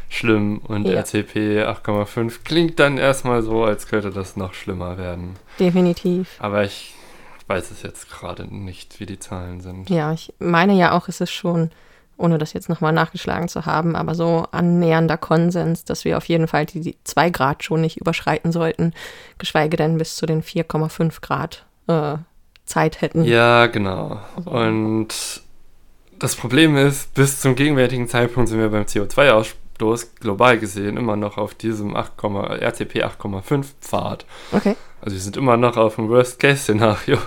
[0.08, 0.58] schlimm.
[0.58, 1.00] Und Ja.
[1.00, 5.36] RCP 8,5 klingt dann erstmal so, als könnte das noch schlimmer werden.
[5.58, 6.36] Definitiv.
[6.38, 6.94] Aber ich
[7.46, 9.90] weiß es jetzt gerade nicht, wie die Zahlen sind.
[9.90, 11.70] Ja, ich meine ja auch, es ist schon,
[12.16, 16.46] ohne das jetzt nochmal nachgeschlagen zu haben, aber so annähernder Konsens, dass wir auf jeden
[16.48, 18.92] Fall die, die 2 Grad schon nicht überschreiten sollten,
[19.38, 22.16] geschweige denn bis zu den 4,5 Grad äh,
[22.64, 23.24] Zeit hätten.
[23.24, 24.20] Ja, genau.
[24.44, 25.08] Und
[26.20, 31.38] das Problem ist, bis zum gegenwärtigen Zeitpunkt sind wir beim CO2-Ausstoß global gesehen immer noch
[31.38, 34.26] auf diesem 8, RCP 8,5 Pfad.
[34.52, 34.76] Okay.
[35.00, 37.18] Also wir sind immer noch auf dem Worst-Case-Szenario.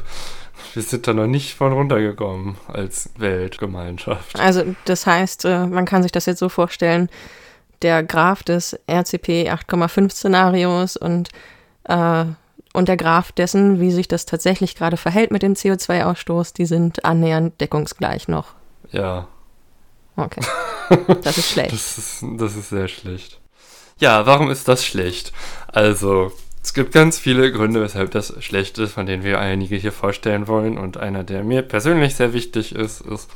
[0.73, 4.39] Wir sind da noch nicht von runtergekommen als Weltgemeinschaft.
[4.39, 7.10] Also das heißt, äh, man kann sich das jetzt so vorstellen,
[7.82, 11.29] der Graph des RCP 8,5 Szenarios und,
[11.86, 12.25] äh,
[12.73, 17.03] und der Graph dessen, wie sich das tatsächlich gerade verhält mit dem CO2-Ausstoß, die sind
[17.03, 18.56] annähernd deckungsgleich noch.
[18.93, 19.27] Ja,
[20.15, 20.41] Okay.
[21.23, 21.71] Das ist schlecht.
[21.71, 23.39] das ist, das ist sehr schlecht.
[23.99, 25.32] Ja, warum ist das schlecht?
[25.67, 29.93] Also, es gibt ganz viele Gründe, weshalb das schlecht ist, von denen wir einige hier
[29.93, 30.77] vorstellen wollen.
[30.77, 33.29] Und einer, der mir persönlich sehr wichtig ist, ist,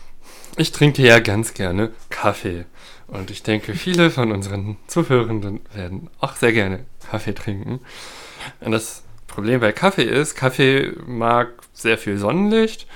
[0.58, 2.65] ich trinke ja ganz gerne Kaffee.
[3.08, 7.80] Und ich denke, viele von unseren Zuhörenden werden auch sehr gerne Kaffee trinken.
[8.60, 12.88] Und das Problem bei Kaffee ist, Kaffee mag sehr viel Sonnenlicht,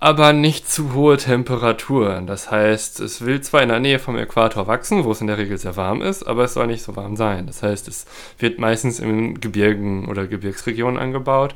[0.00, 2.26] aber nicht zu hohe Temperaturen.
[2.26, 5.36] Das heißt, es will zwar in der Nähe vom Äquator wachsen, wo es in der
[5.36, 7.46] Regel sehr warm ist, aber es soll nicht so warm sein.
[7.46, 8.06] Das heißt, es
[8.38, 11.54] wird meistens in Gebirgen oder Gebirgsregionen angebaut,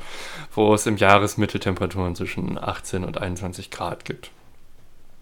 [0.53, 4.29] wo es im Jahresmittel Temperaturen zwischen 18 und 21 Grad gibt.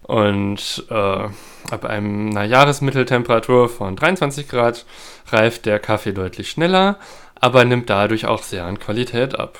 [0.02, 4.84] Und äh, ab einer Jahresmitteltemperatur von 23 Grad
[5.28, 6.98] reift der Kaffee deutlich schneller,
[7.40, 9.58] aber nimmt dadurch auch sehr an Qualität ab.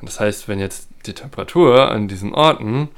[0.00, 2.88] Und das heißt, wenn jetzt die Temperatur an diesen Orten,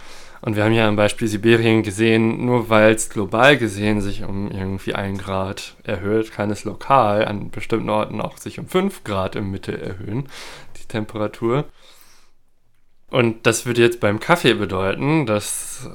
[0.43, 4.51] und wir haben ja am Beispiel Sibirien gesehen, nur weil es global gesehen sich um
[4.51, 9.35] irgendwie ein Grad erhöht, kann es lokal an bestimmten Orten auch sich um 5 Grad
[9.35, 10.29] im Mittel erhöhen,
[10.77, 11.65] die Temperatur.
[13.11, 15.89] Und das würde jetzt beim Kaffee bedeuten, dass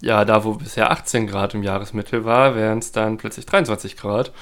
[0.00, 4.32] ja, da wo bisher 18 Grad im Jahresmittel war, wären es dann plötzlich 23 Grad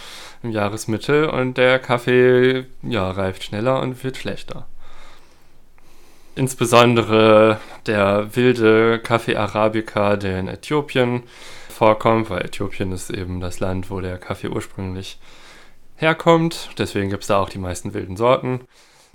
[0.43, 4.67] im Jahresmittel und der Kaffee ja, reift schneller und wird schlechter.
[6.39, 11.25] Insbesondere der wilde Kaffee Arabica, der in Äthiopien
[11.69, 15.19] vorkommt, weil Äthiopien ist eben das Land, wo der Kaffee ursprünglich
[15.97, 16.71] herkommt.
[16.79, 18.61] Deswegen gibt es da auch die meisten wilden Sorten.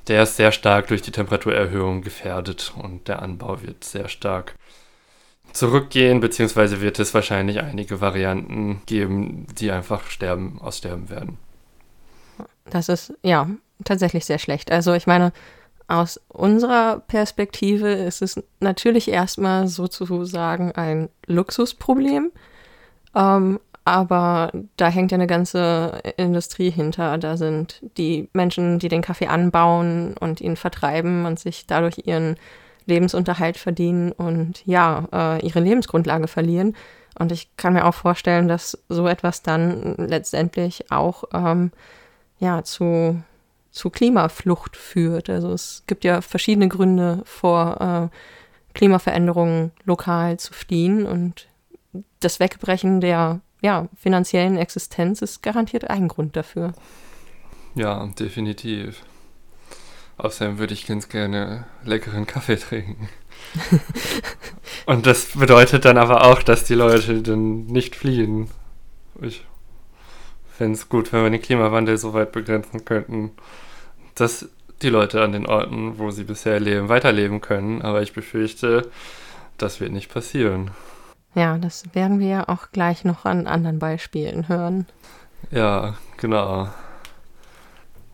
[0.10, 4.56] Der ist sehr stark durch die Temperaturerhöhung gefährdet und der Anbau wird sehr stark
[5.54, 11.38] zurückgehen, beziehungsweise wird es wahrscheinlich einige Varianten geben, die einfach sterben, aussterben werden.
[12.70, 13.48] Das ist ja
[13.86, 14.74] tatsächlich sehr schlecht.
[14.74, 15.32] Also ich meine,
[15.88, 22.32] aus unserer Perspektive ist es natürlich erstmal sozusagen ein Luxusproblem.
[23.16, 27.18] Ähm, aber da hängt ja eine ganze Industrie hinter.
[27.18, 32.38] Da sind die Menschen, die den Kaffee anbauen und ihn vertreiben und sich dadurch ihren
[32.86, 36.76] Lebensunterhalt verdienen und ja, äh, ihre Lebensgrundlage verlieren.
[37.20, 41.72] Und ich kann mir auch vorstellen, dass so etwas dann letztendlich auch ähm,
[42.40, 43.22] ja, zu,
[43.74, 45.30] zu Klimaflucht führt.
[45.30, 48.16] Also es gibt ja verschiedene Gründe vor äh,
[48.74, 51.50] Klimaveränderungen lokal zu fliehen und
[52.20, 56.74] das Wegbrechen der ja, finanziellen Existenz ist garantiert ein Grund dafür.
[57.76, 59.02] Ja, definitiv.
[60.18, 63.10] Außerdem würde ich ganz gerne leckeren Kaffee trinken.
[64.86, 68.50] Und das bedeutet dann aber auch, dass die Leute dann nicht fliehen.
[69.22, 69.46] Ich
[70.54, 73.32] fände es gut, wenn wir den Klimawandel so weit begrenzen könnten,
[74.16, 74.50] dass
[74.82, 77.82] die Leute an den Orten, wo sie bisher leben, weiterleben können.
[77.82, 78.90] Aber ich befürchte,
[79.58, 80.72] das wird nicht passieren.
[81.36, 84.86] Ja, das werden wir auch gleich noch an anderen Beispielen hören.
[85.50, 86.70] Ja, genau.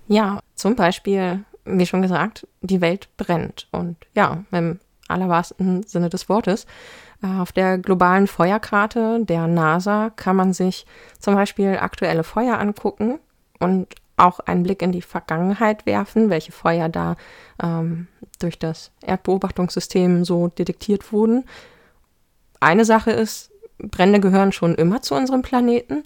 [0.07, 3.67] Ja, zum Beispiel, wie schon gesagt, die Welt brennt.
[3.71, 6.65] Und ja, im allerwahrsten Sinne des Wortes.
[7.21, 10.85] Äh, auf der globalen Feuerkarte der NASA kann man sich
[11.19, 13.19] zum Beispiel aktuelle Feuer angucken
[13.59, 17.15] und auch einen Blick in die Vergangenheit werfen, welche Feuer da
[17.61, 18.07] ähm,
[18.39, 21.45] durch das Erdbeobachtungssystem so detektiert wurden.
[22.59, 26.03] Eine Sache ist, Brände gehören schon immer zu unserem Planeten.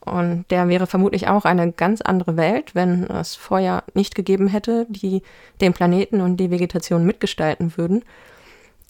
[0.00, 4.86] Und der wäre vermutlich auch eine ganz andere Welt, wenn es Feuer nicht gegeben hätte,
[4.90, 5.22] die
[5.62, 8.04] den Planeten und die Vegetation mitgestalten würden.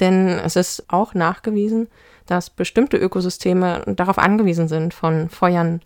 [0.01, 1.89] Denn es ist auch nachgewiesen,
[2.27, 5.81] dass bestimmte Ökosysteme darauf angewiesen sind, von Feuern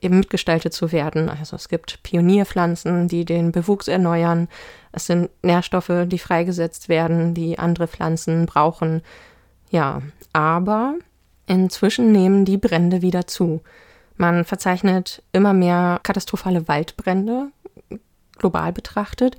[0.00, 1.28] eben mitgestaltet zu werden.
[1.28, 4.48] Also es gibt Pionierpflanzen, die den Bewuchs erneuern.
[4.90, 9.02] Es sind Nährstoffe, die freigesetzt werden, die andere Pflanzen brauchen.
[9.70, 10.96] Ja, aber
[11.46, 13.62] inzwischen nehmen die Brände wieder zu.
[14.16, 17.48] Man verzeichnet immer mehr katastrophale Waldbrände,
[18.38, 19.36] global betrachtet.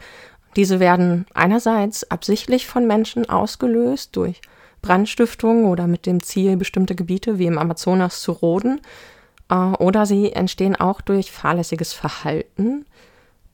[0.55, 4.41] Diese werden einerseits absichtlich von Menschen ausgelöst durch
[4.81, 8.81] Brandstiftung oder mit dem Ziel, bestimmte Gebiete wie im Amazonas zu roden.
[9.49, 12.85] Äh, oder sie entstehen auch durch fahrlässiges Verhalten.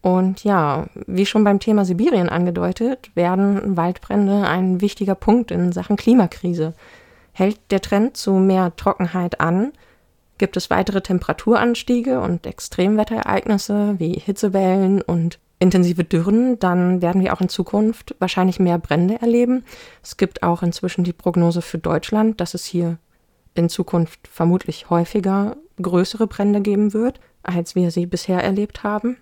[0.02, 5.98] Und ja, wie schon beim Thema Sibirien angedeutet, werden Waldbrände ein wichtiger Punkt in Sachen
[5.98, 6.74] Klimakrise.
[7.34, 9.74] Hält der Trend zu mehr Trockenheit an,
[10.38, 17.42] gibt es weitere Temperaturanstiege und Extremwetterereignisse wie Hitzewellen und intensive Dürren, dann werden wir auch
[17.42, 19.66] in Zukunft wahrscheinlich mehr Brände erleben.
[20.02, 22.98] Es gibt auch inzwischen die Prognose für Deutschland, dass es hier
[23.56, 29.18] in Zukunft vermutlich häufiger größere Brände geben wird, als wir sie bisher erlebt haben.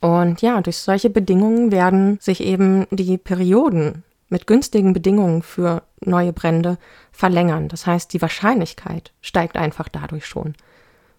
[0.00, 6.32] Und ja, durch solche Bedingungen werden sich eben die Perioden mit günstigen Bedingungen für neue
[6.32, 6.78] Brände
[7.12, 7.68] verlängern.
[7.68, 10.54] Das heißt, die Wahrscheinlichkeit steigt einfach dadurch schon.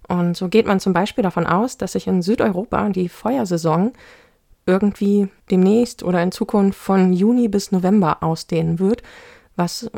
[0.08, 3.94] Und so geht man zum Beispiel davon aus, dass sich in Südeuropa die Feuersaison
[4.66, 9.04] irgendwie demnächst oder in Zukunft von Juni bis November ausdehnen wird,
[9.56, 9.90] was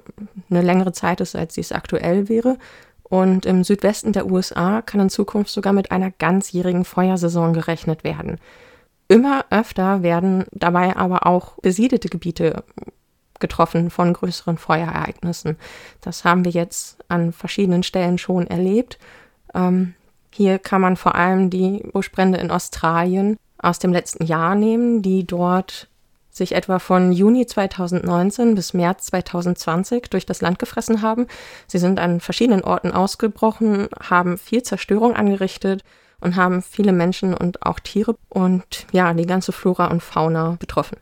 [0.49, 2.57] eine längere Zeit ist, als dies aktuell wäre.
[3.03, 8.37] Und im Südwesten der USA kann in Zukunft sogar mit einer ganzjährigen Feuersaison gerechnet werden.
[9.07, 12.63] Immer öfter werden dabei aber auch besiedelte Gebiete
[13.39, 15.57] getroffen von größeren Feuerereignissen.
[16.01, 18.99] Das haben wir jetzt an verschiedenen Stellen schon erlebt.
[19.53, 19.93] Ähm,
[20.33, 25.25] hier kann man vor allem die Buschbrände in Australien aus dem letzten Jahr nehmen, die
[25.25, 25.87] dort
[26.37, 31.27] sich etwa von Juni 2019 bis März 2020 durch das Land gefressen haben.
[31.65, 35.83] Sie sind an verschiedenen Orten ausgebrochen, haben viel Zerstörung angerichtet
[36.21, 40.97] und haben viele Menschen und auch Tiere und ja, die ganze Flora und Fauna betroffen.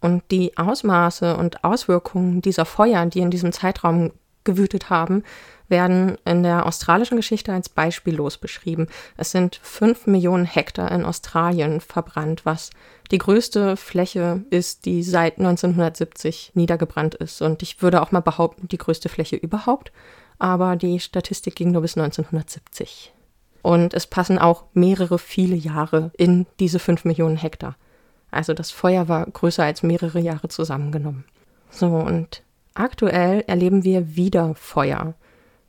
[0.00, 4.12] Und die Ausmaße und Auswirkungen dieser Feuer, die in diesem Zeitraum
[4.44, 5.24] gewütet haben,
[5.68, 8.88] werden in der australischen Geschichte als beispiellos beschrieben.
[9.16, 12.70] Es sind fünf Millionen Hektar in Australien verbrannt, was
[13.10, 17.42] die größte Fläche ist, die seit 1970 niedergebrannt ist.
[17.42, 19.92] Und ich würde auch mal behaupten, die größte Fläche überhaupt.
[20.38, 23.12] Aber die Statistik ging nur bis 1970.
[23.62, 27.76] Und es passen auch mehrere, viele Jahre in diese fünf Millionen Hektar.
[28.30, 31.24] Also das Feuer war größer als mehrere Jahre zusammengenommen.
[31.70, 32.42] So, und
[32.74, 35.14] aktuell erleben wir wieder Feuer,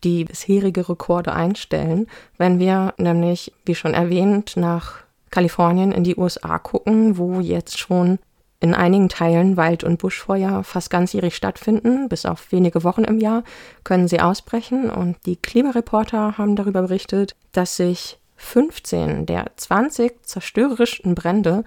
[0.03, 2.07] die bisherige Rekorde einstellen,
[2.37, 8.19] wenn wir nämlich, wie schon erwähnt, nach Kalifornien in die USA gucken, wo jetzt schon
[8.59, 13.43] in einigen Teilen Wald- und Buschfeuer fast ganzjährig stattfinden, bis auf wenige Wochen im Jahr
[13.83, 14.89] können sie ausbrechen.
[14.89, 21.63] Und die Klimareporter haben darüber berichtet, dass sich 15 der 20 zerstörerischsten Brände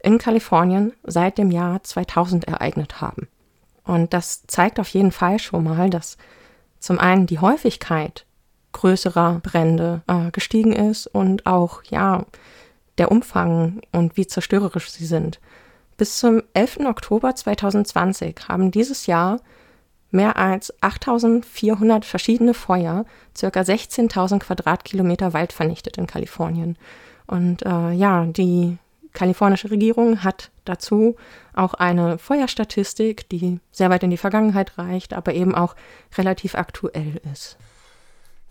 [0.00, 3.28] in Kalifornien seit dem Jahr 2000 ereignet haben.
[3.84, 6.16] Und das zeigt auf jeden Fall schon mal, dass
[6.78, 8.26] zum einen die Häufigkeit
[8.72, 12.26] größerer Brände äh, gestiegen ist und auch, ja,
[12.98, 15.40] der Umfang und wie zerstörerisch sie sind.
[15.96, 16.80] Bis zum 11.
[16.86, 19.40] Oktober 2020 haben dieses Jahr
[20.10, 23.04] mehr als 8400 verschiedene Feuer
[23.36, 26.76] circa 16.000 Quadratkilometer Wald vernichtet in Kalifornien.
[27.26, 28.78] Und äh, ja, die
[29.16, 31.16] kalifornische Regierung hat dazu
[31.54, 35.74] auch eine Feuerstatistik, die sehr weit in die Vergangenheit reicht, aber eben auch
[36.16, 37.56] relativ aktuell ist.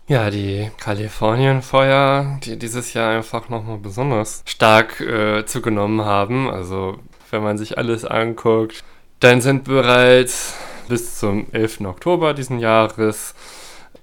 [0.08, 6.50] Ja, die Kalifornienfeuer, die dieses Jahr einfach nochmal besonders stark äh, zugenommen haben.
[6.50, 6.98] Also
[7.30, 8.84] wenn man sich alles anguckt,
[9.20, 10.54] dann sind bereits
[10.88, 11.80] bis zum 11.
[11.82, 13.34] Oktober diesen Jahres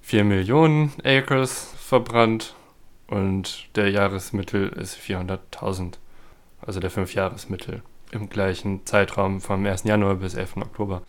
[0.01, 2.55] 4 Millionen Acres verbrannt
[3.07, 5.93] und der Jahresmittel ist 400.000.
[6.65, 9.83] Also der 5-Jahresmittel im gleichen Zeitraum vom 1.
[9.83, 10.57] Januar bis 11.
[10.57, 11.01] Oktober.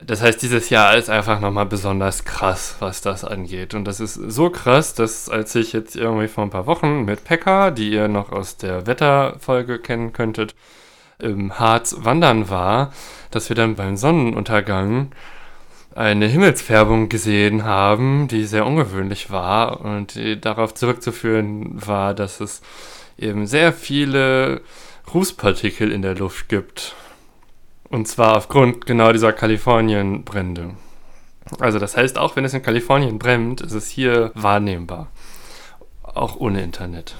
[0.00, 3.74] Das heißt, dieses Jahr ist einfach nochmal besonders krass, was das angeht.
[3.74, 7.24] Und das ist so krass, dass als ich jetzt irgendwie vor ein paar Wochen mit
[7.24, 10.54] Pekka, die ihr noch aus der Wetterfolge kennen könntet,
[11.18, 12.92] im Harz wandern war,
[13.32, 15.10] dass wir dann beim Sonnenuntergang
[15.96, 22.62] eine Himmelsfärbung gesehen haben, die sehr ungewöhnlich war und darauf zurückzuführen war, dass es
[23.18, 24.62] eben sehr viele
[25.12, 26.94] Rußpartikel in der Luft gibt.
[27.90, 30.70] Und zwar aufgrund genau dieser Kalifornienbrände.
[31.58, 35.08] Also das heißt, auch wenn es in Kalifornien brennt, ist es hier wahrnehmbar.
[36.02, 37.16] Auch ohne Internet.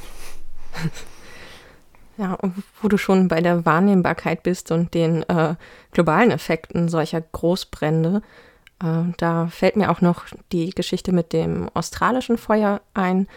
[2.20, 2.36] Ja,
[2.82, 5.54] wo du schon bei der Wahrnehmbarkeit bist und den äh,
[5.92, 8.22] globalen Effekten solcher Großbrände,
[8.82, 13.28] äh, da fällt mir auch noch die Geschichte mit dem australischen Feuer ein.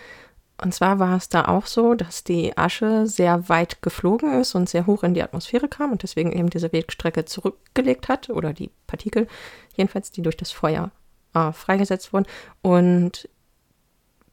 [0.62, 4.70] Und zwar war es da auch so, dass die Asche sehr weit geflogen ist und
[4.70, 8.70] sehr hoch in die Atmosphäre kam und deswegen eben diese Wegstrecke zurückgelegt hat oder die
[8.86, 9.28] Partikel,
[9.76, 10.91] jedenfalls, die durch das Feuer
[11.34, 12.28] äh, freigesetzt wurden.
[12.62, 13.28] Und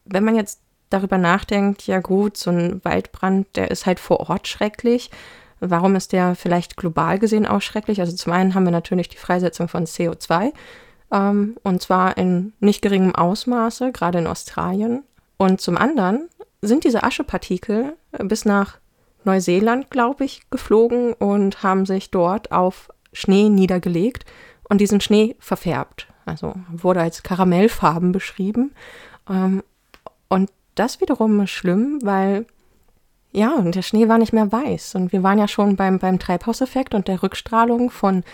[0.04, 0.60] wenn man jetzt
[0.90, 5.10] darüber nachdenkt, ja gut, so ein Waldbrand, der ist halt vor Ort schrecklich.
[5.60, 8.00] Warum ist der vielleicht global gesehen auch schrecklich?
[8.00, 10.52] Also zum einen haben wir natürlich die Freisetzung von CO2
[11.10, 15.04] ähm, und zwar in nicht geringem Ausmaße, gerade in Australien.
[15.38, 16.28] Und zum anderen
[16.60, 18.78] sind diese Aschepartikel bis nach
[19.24, 24.24] Neuseeland, glaube ich, geflogen und haben sich dort auf Schnee niedergelegt
[24.68, 26.08] und diesen Schnee verfärbt.
[26.26, 28.72] Also wurde als Karamellfarben beschrieben.
[29.28, 29.62] Ähm,
[30.28, 32.46] und das wiederum ist schlimm, weil
[33.32, 34.94] ja, der Schnee war nicht mehr weiß.
[34.94, 38.24] Und wir waren ja schon beim, beim Treibhauseffekt und der Rückstrahlung von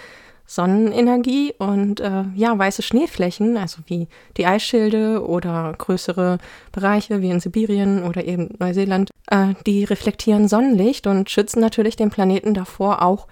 [0.46, 6.38] Sonnenenergie und äh, ja, weiße Schneeflächen, also wie die Eisschilde oder größere
[6.70, 12.10] Bereiche wie in Sibirien oder eben Neuseeland, äh, die reflektieren Sonnenlicht und schützen natürlich den
[12.10, 13.26] Planeten davor auch,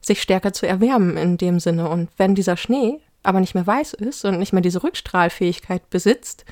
[0.00, 1.88] sich stärker zu erwärmen in dem Sinne.
[1.88, 6.44] Und wenn dieser Schnee aber nicht mehr weiß ist und nicht mehr diese Rückstrahlfähigkeit besitzt,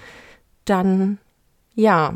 [0.65, 1.19] dann
[1.75, 2.15] ja,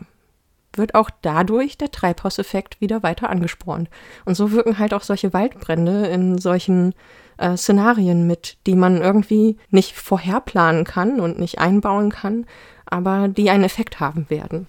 [0.72, 3.88] wird auch dadurch der Treibhauseffekt wieder weiter angespornt.
[4.24, 6.94] Und so wirken halt auch solche Waldbrände in solchen
[7.38, 12.46] äh, Szenarien mit, die man irgendwie nicht vorherplanen kann und nicht einbauen kann,
[12.86, 14.66] aber die einen Effekt haben werden.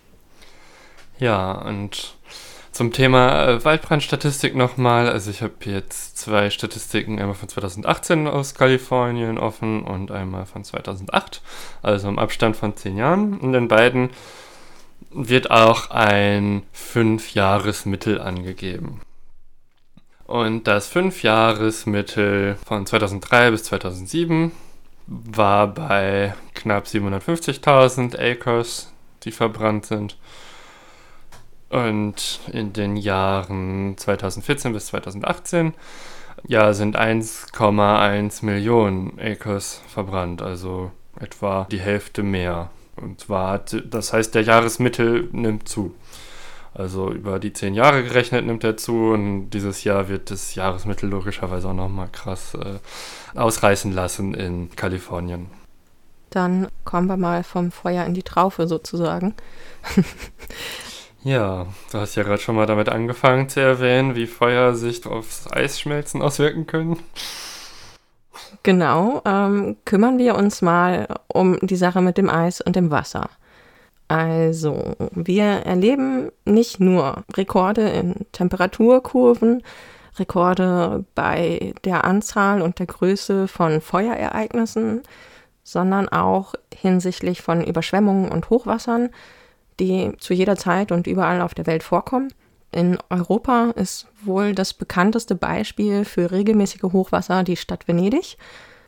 [1.20, 2.16] Ja, und
[2.78, 5.10] zum Thema äh, Waldbrandstatistik nochmal.
[5.10, 10.64] Also ich habe jetzt zwei Statistiken, einmal von 2018 aus Kalifornien offen und einmal von
[10.64, 11.42] 2008,
[11.82, 13.40] also im Abstand von zehn Jahren.
[13.42, 14.12] In den beiden
[15.10, 19.02] wird auch ein Fünfjahresmittel angegeben.
[20.28, 24.52] Und das Fünfjahresmittel von 2003 bis 2007
[25.08, 28.92] war bei knapp 750.000 Acres,
[29.24, 30.18] die verbrannt sind.
[31.70, 35.74] Und in den Jahren 2014 bis 2018
[36.46, 42.70] ja, sind 1,1 Millionen Acres verbrannt, also etwa die Hälfte mehr.
[42.98, 45.96] Und zwar, das heißt, der Jahresmittel nimmt zu.
[46.78, 51.10] Also über die zehn Jahre gerechnet nimmt er zu und dieses Jahr wird das Jahresmittel
[51.10, 52.78] logischerweise auch nochmal krass äh,
[53.38, 55.48] ausreißen lassen in Kalifornien.
[56.30, 59.34] Dann kommen wir mal vom Feuer in die Traufe sozusagen.
[61.24, 65.52] ja, du hast ja gerade schon mal damit angefangen zu erwähnen, wie Feuer sich aufs
[65.52, 67.00] Eisschmelzen auswirken können.
[68.62, 73.32] Genau, ähm, kümmern wir uns mal um die Sache mit dem Eis und dem Wasser.
[74.08, 79.64] Also, wir erleben nicht nur Rekorde in Temperaturkurven,
[80.18, 85.04] Rekorde bei der Anzahl und der Größe von Feuerereignissen,
[85.64, 89.10] sondern auch hinsichtlich von Überschwemmungen und Hochwassern,
[89.80, 92.30] die zu jeder Zeit und überall auf der Welt vorkommen.
[92.72, 98.38] In Europa ist wohl das bekannteste Beispiel für regelmäßige Hochwasser die Stadt Venedig.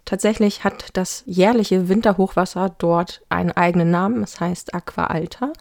[0.10, 5.54] Tatsächlich hat das jährliche Winterhochwasser dort einen eigenen Namen, es heißt Aqua Alta.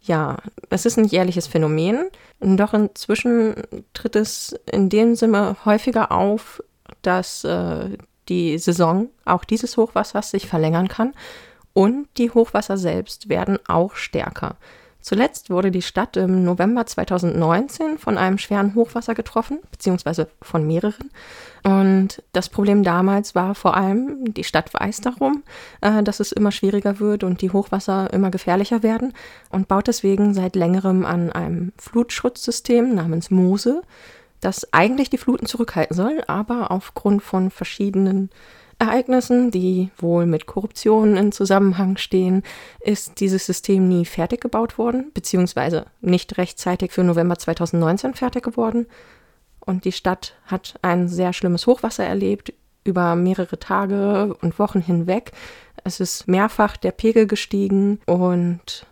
[0.00, 0.38] Ja,
[0.70, 2.08] es ist ein jährliches Phänomen,
[2.40, 3.54] doch inzwischen
[3.94, 6.60] tritt es in dem Sinne häufiger auf,
[7.02, 7.96] dass äh,
[8.28, 11.14] die Saison auch dieses Hochwassers sich verlängern kann
[11.72, 14.56] und die Hochwasser selbst werden auch stärker.
[15.06, 21.12] Zuletzt wurde die Stadt im November 2019 von einem schweren Hochwasser getroffen, beziehungsweise von mehreren.
[21.62, 25.44] Und das Problem damals war vor allem, die Stadt weiß darum,
[25.80, 29.12] äh, dass es immer schwieriger wird und die Hochwasser immer gefährlicher werden
[29.48, 33.82] und baut deswegen seit längerem an einem Flutschutzsystem namens Mose,
[34.40, 38.28] das eigentlich die Fluten zurückhalten soll, aber aufgrund von verschiedenen
[38.78, 42.42] Ereignissen, die wohl mit Korruption in Zusammenhang stehen,
[42.80, 48.86] ist dieses System nie fertig gebaut worden, beziehungsweise nicht rechtzeitig für November 2019 fertig geworden.
[49.60, 52.52] Und die Stadt hat ein sehr schlimmes Hochwasser erlebt
[52.84, 55.32] über mehrere Tage und Wochen hinweg.
[55.82, 58.86] Es ist mehrfach der Pegel gestiegen und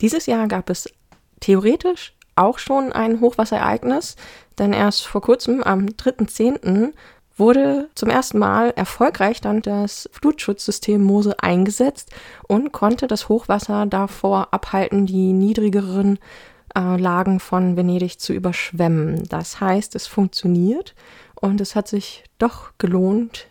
[0.00, 0.88] dieses Jahr gab es
[1.40, 4.16] theoretisch auch schon ein Hochwasserereignis,
[4.58, 6.92] denn erst vor kurzem am 3.10
[7.36, 12.10] wurde zum ersten Mal erfolgreich dann das Flutschutzsystem Mose eingesetzt
[12.46, 16.18] und konnte das Hochwasser davor abhalten, die niedrigeren
[16.76, 19.24] äh, Lagen von Venedig zu überschwemmen.
[19.28, 20.94] Das heißt, es funktioniert
[21.40, 23.46] und es hat sich doch gelohnt,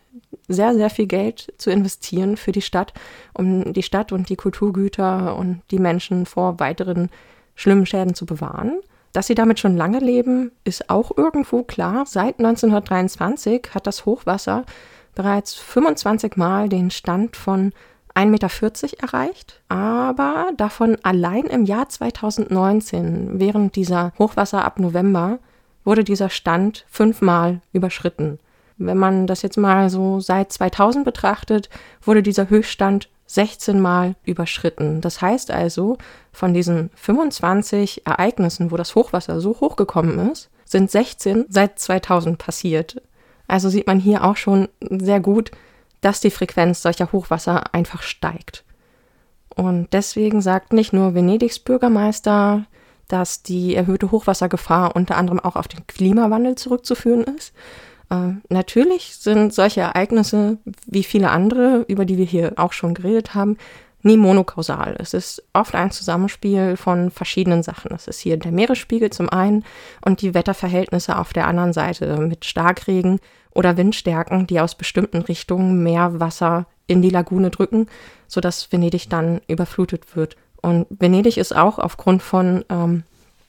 [0.47, 2.93] sehr, sehr viel Geld zu investieren für die Stadt,
[3.33, 7.09] um die Stadt und die Kulturgüter und die Menschen vor weiteren
[7.55, 8.79] schlimmen Schäden zu bewahren.
[9.13, 12.05] Dass sie damit schon lange leben, ist auch irgendwo klar.
[12.05, 14.65] Seit 1923 hat das Hochwasser
[15.15, 17.73] bereits 25 Mal den Stand von
[18.15, 18.49] 1,40 Meter
[19.03, 25.39] erreicht, aber davon allein im Jahr 2019, während dieser Hochwasser ab November,
[25.83, 28.39] wurde dieser Stand fünfmal überschritten.
[28.77, 31.69] Wenn man das jetzt mal so seit 2000 betrachtet,
[32.01, 35.01] wurde dieser Höchststand 16 Mal überschritten.
[35.01, 35.97] Das heißt also,
[36.31, 43.01] von diesen 25 Ereignissen, wo das Hochwasser so hochgekommen ist, sind 16 seit 2000 passiert.
[43.47, 45.51] Also sieht man hier auch schon sehr gut,
[45.99, 48.63] dass die Frequenz solcher Hochwasser einfach steigt.
[49.55, 52.65] Und deswegen sagt nicht nur Venedigs Bürgermeister,
[53.07, 57.53] dass die erhöhte Hochwassergefahr unter anderem auch auf den Klimawandel zurückzuführen ist,
[58.11, 63.33] äh, natürlich sind solche Ereignisse wie viele andere, über die wir hier auch schon geredet
[63.33, 63.57] haben,
[64.03, 64.95] nie monokausal.
[64.99, 67.91] Es ist oft ein Zusammenspiel von verschiedenen Sachen.
[67.93, 69.63] Es ist hier der Meeresspiegel zum einen
[70.03, 73.19] und die Wetterverhältnisse auf der anderen Seite mit Starkregen
[73.51, 77.87] oder Windstärken, die aus bestimmten Richtungen mehr Wasser in die Lagune drücken,
[78.27, 80.35] sodass Venedig dann überflutet wird.
[80.61, 83.03] Und Venedig ist auch aufgrund von ähm,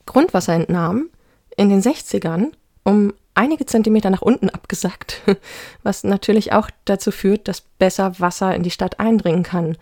[0.07, 1.11] Grundwasserentnahmen
[1.57, 2.53] in den 60ern
[2.85, 5.23] um einige Zentimeter nach unten abgesackt,
[5.83, 9.77] was natürlich auch dazu führt, dass besser Wasser in die Stadt eindringen kann.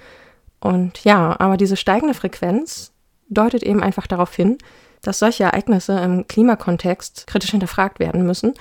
[0.60, 2.92] Und ja, aber diese steigende Frequenz
[3.28, 4.58] deutet eben einfach darauf hin,
[5.02, 8.54] dass solche Ereignisse im Klimakontext kritisch hinterfragt werden müssen.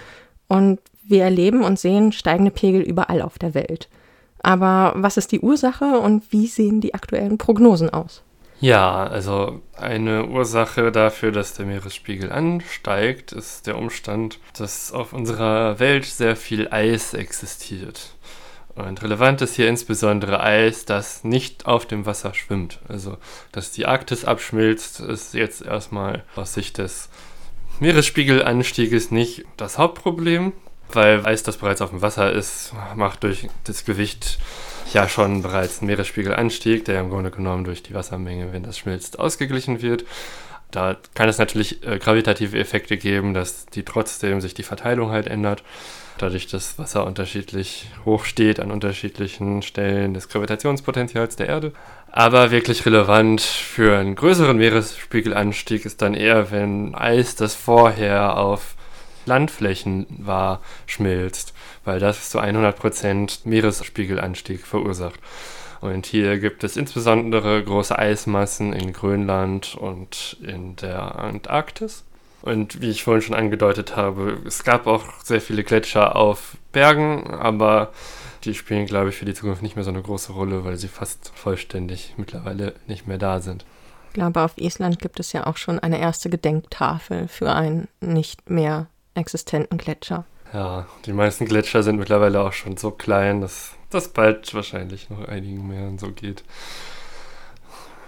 [0.47, 3.89] Und wir erleben und sehen steigende Pegel überall auf der Welt.
[4.41, 8.23] Aber was ist die Ursache und wie sehen die aktuellen Prognosen aus?
[8.61, 15.79] Ja, also eine Ursache dafür, dass der Meeresspiegel ansteigt, ist der Umstand, dass auf unserer
[15.79, 18.15] Welt sehr viel Eis existiert.
[18.75, 22.79] Und relevant ist hier insbesondere Eis, das nicht auf dem Wasser schwimmt.
[22.87, 23.17] Also,
[23.51, 27.09] dass die Arktis abschmilzt, ist jetzt erstmal aus Sicht des
[27.79, 30.51] Meeresspiegelanstieges nicht das Hauptproblem,
[30.95, 34.39] weil Eis, das bereits auf dem Wasser ist, macht durch das Gewicht
[34.93, 39.19] ja schon bereits ein Meeresspiegelanstieg, der im Grunde genommen durch die Wassermenge, wenn das schmilzt,
[39.19, 40.05] ausgeglichen wird.
[40.71, 45.27] Da kann es natürlich äh, gravitative Effekte geben, dass die trotzdem sich die Verteilung halt
[45.27, 45.63] ändert.
[46.19, 51.71] Dadurch, dass Wasser unterschiedlich hoch steht an unterschiedlichen Stellen des Gravitationspotenzials der Erde.
[52.11, 58.75] Aber wirklich relevant für einen größeren Meeresspiegelanstieg ist dann eher, wenn Eis, das vorher auf
[59.29, 61.53] Landflächen war, schmilzt
[61.89, 65.19] weil das zu 100% Meeresspiegelanstieg verursacht.
[65.81, 72.03] Und hier gibt es insbesondere große Eismassen in Grönland und in der Antarktis.
[72.43, 77.27] Und wie ich vorhin schon angedeutet habe, es gab auch sehr viele Gletscher auf Bergen,
[77.27, 77.91] aber
[78.43, 80.87] die spielen, glaube ich, für die Zukunft nicht mehr so eine große Rolle, weil sie
[80.87, 83.65] fast vollständig mittlerweile nicht mehr da sind.
[84.09, 88.49] Ich glaube, auf Island gibt es ja auch schon eine erste Gedenktafel für einen nicht
[88.49, 90.25] mehr existenten Gletscher.
[90.53, 95.27] Ja, die meisten Gletscher sind mittlerweile auch schon so klein, dass das bald wahrscheinlich noch
[95.27, 96.43] einigen mehr so geht.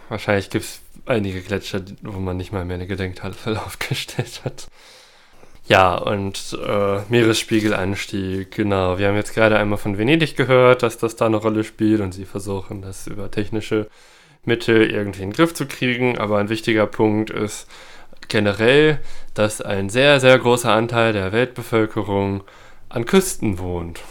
[0.10, 4.68] Wahrscheinlich gibt es einige Gletscher, wo man nicht mal mehr eine Gedenktafel aufgestellt hat.
[5.68, 8.98] Ja, und äh, Meeresspiegelanstieg, genau.
[8.98, 12.14] Wir haben jetzt gerade einmal von Venedig gehört, dass das da eine Rolle spielt und
[12.14, 13.88] sie versuchen, das über technische
[14.44, 16.18] Mittel irgendwie in den Griff zu kriegen.
[16.18, 17.70] Aber ein wichtiger Punkt ist,
[18.28, 19.00] generell,
[19.34, 22.44] dass ein sehr, sehr großer Anteil der Weltbevölkerung
[22.90, 24.02] an Küsten wohnt.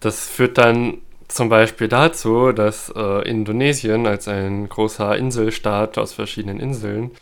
[0.00, 6.58] Das führt dann zum Beispiel dazu, dass äh, Indonesien als ein großer Inselstaat aus verschiedenen
[6.58, 7.12] Inseln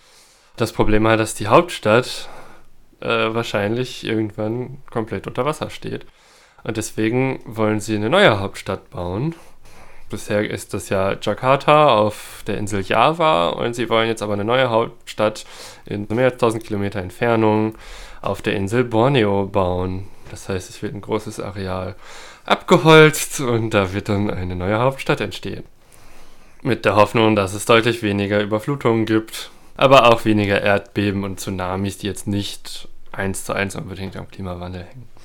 [0.56, 2.28] das Problem hat, dass die Hauptstadt
[3.00, 6.06] äh, wahrscheinlich irgendwann komplett unter Wasser steht.
[6.64, 9.34] Und deswegen wollen sie eine neue Hauptstadt bauen.
[10.10, 14.44] Bisher ist das ja Jakarta auf der Insel Java und sie wollen jetzt aber eine
[14.44, 15.44] neue Hauptstadt
[15.84, 17.76] in mehr als 1000 Kilometer Entfernung
[18.22, 20.08] auf der Insel Borneo bauen.
[20.30, 21.94] Das heißt, es wird ein großes Areal
[22.46, 25.64] abgeholzt und da wird dann eine neue Hauptstadt entstehen.
[26.62, 31.98] Mit der Hoffnung, dass es deutlich weniger Überflutungen gibt, aber auch weniger Erdbeben und Tsunamis,
[31.98, 35.17] die jetzt nicht eins zu eins unbedingt am Klimawandel hängen.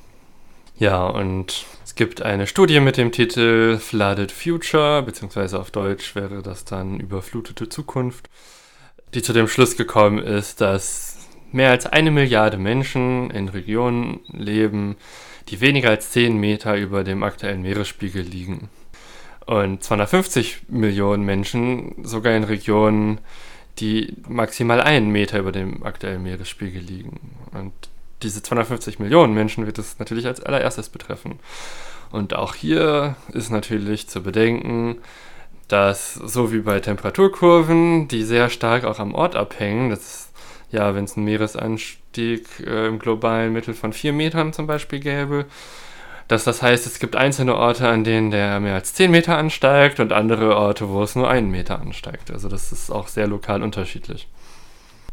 [0.76, 6.42] Ja, und es gibt eine Studie mit dem Titel Flooded Future, beziehungsweise auf Deutsch wäre
[6.42, 8.28] das dann Überflutete Zukunft,
[9.14, 14.96] die zu dem Schluss gekommen ist, dass mehr als eine Milliarde Menschen in Regionen leben,
[15.48, 18.68] die weniger als 10 Meter über dem aktuellen Meeresspiegel liegen.
[19.46, 23.20] Und 250 Millionen Menschen sogar in Regionen,
[23.78, 27.20] die maximal einen Meter über dem aktuellen Meeresspiegel liegen.
[27.52, 27.72] Und
[28.24, 31.38] diese 250 Millionen Menschen wird es natürlich als allererstes betreffen.
[32.10, 34.98] Und auch hier ist natürlich zu bedenken,
[35.68, 40.30] dass so wie bei Temperaturkurven, die sehr stark auch am Ort abhängen, das
[40.70, 45.46] ja, wenn es einen Meeresanstieg äh, im globalen Mittel von vier Metern zum Beispiel gäbe,
[46.28, 50.00] dass das heißt, es gibt einzelne Orte, an denen der mehr als 10 Meter ansteigt
[50.00, 52.30] und andere Orte, wo es nur einen Meter ansteigt.
[52.30, 54.26] Also das ist auch sehr lokal unterschiedlich.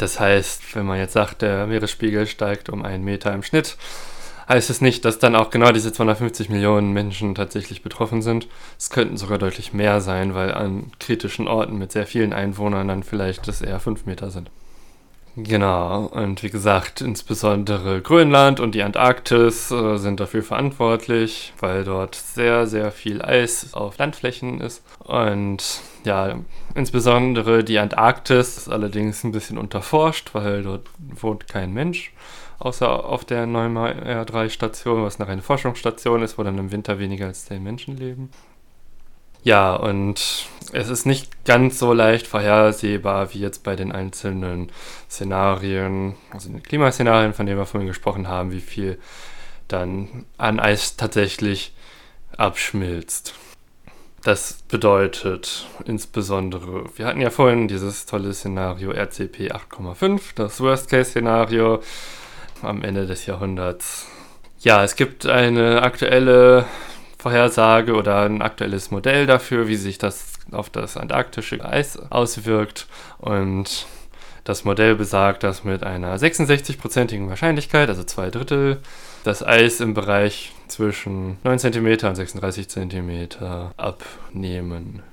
[0.02, 3.78] Das heißt, wenn man jetzt sagt, der Meeresspiegel steigt um einen Meter im Schnitt,
[4.50, 8.48] heißt es nicht, dass dann auch genau diese 250 Millionen Menschen tatsächlich betroffen sind.
[8.80, 13.04] Es könnten sogar deutlich mehr sein, weil an kritischen Orten mit sehr vielen Einwohnern dann
[13.04, 14.50] vielleicht das eher 5 Meter sind.
[15.38, 22.16] Genau, und wie gesagt, insbesondere Grönland und die Antarktis äh, sind dafür verantwortlich, weil dort
[22.16, 24.84] sehr, sehr viel Eis auf Landflächen ist.
[25.00, 25.64] Und
[26.04, 26.40] ja,
[26.76, 32.14] insbesondere die Antarktis ist allerdings ein bisschen unterforscht, weil dort wohnt kein Mensch,
[32.60, 37.28] außer auf der Neumar R3-Station, was nach einer Forschungsstation ist, wo dann im Winter weniger
[37.28, 38.30] als 10 Menschen leben.
[39.44, 44.72] Ja, und es ist nicht ganz so leicht vorhersehbar wie jetzt bei den einzelnen
[45.10, 49.00] Szenarien, also den Klimaszenarien, von denen wir vorhin gesprochen haben, wie viel
[49.68, 51.74] dann an Eis tatsächlich
[52.38, 53.34] abschmilzt.
[54.24, 61.82] Das bedeutet insbesondere, wir hatten ja vorhin dieses tolle Szenario RCP 8,5, das Worst-Case-Szenario
[62.62, 64.08] am Ende des Jahrhunderts.
[64.60, 66.66] Ja, es gibt eine aktuelle
[67.18, 72.86] Vorhersage oder ein aktuelles Modell dafür, wie sich das auf das antarktische Eis auswirkt.
[73.18, 73.88] Und
[74.44, 78.82] das Modell besagt, dass mit einer 66-prozentigen Wahrscheinlichkeit, also zwei Drittel,
[79.24, 83.28] das Eis im Bereich zwischen 9 cm und 36 cm
[83.78, 85.04] abnehmen.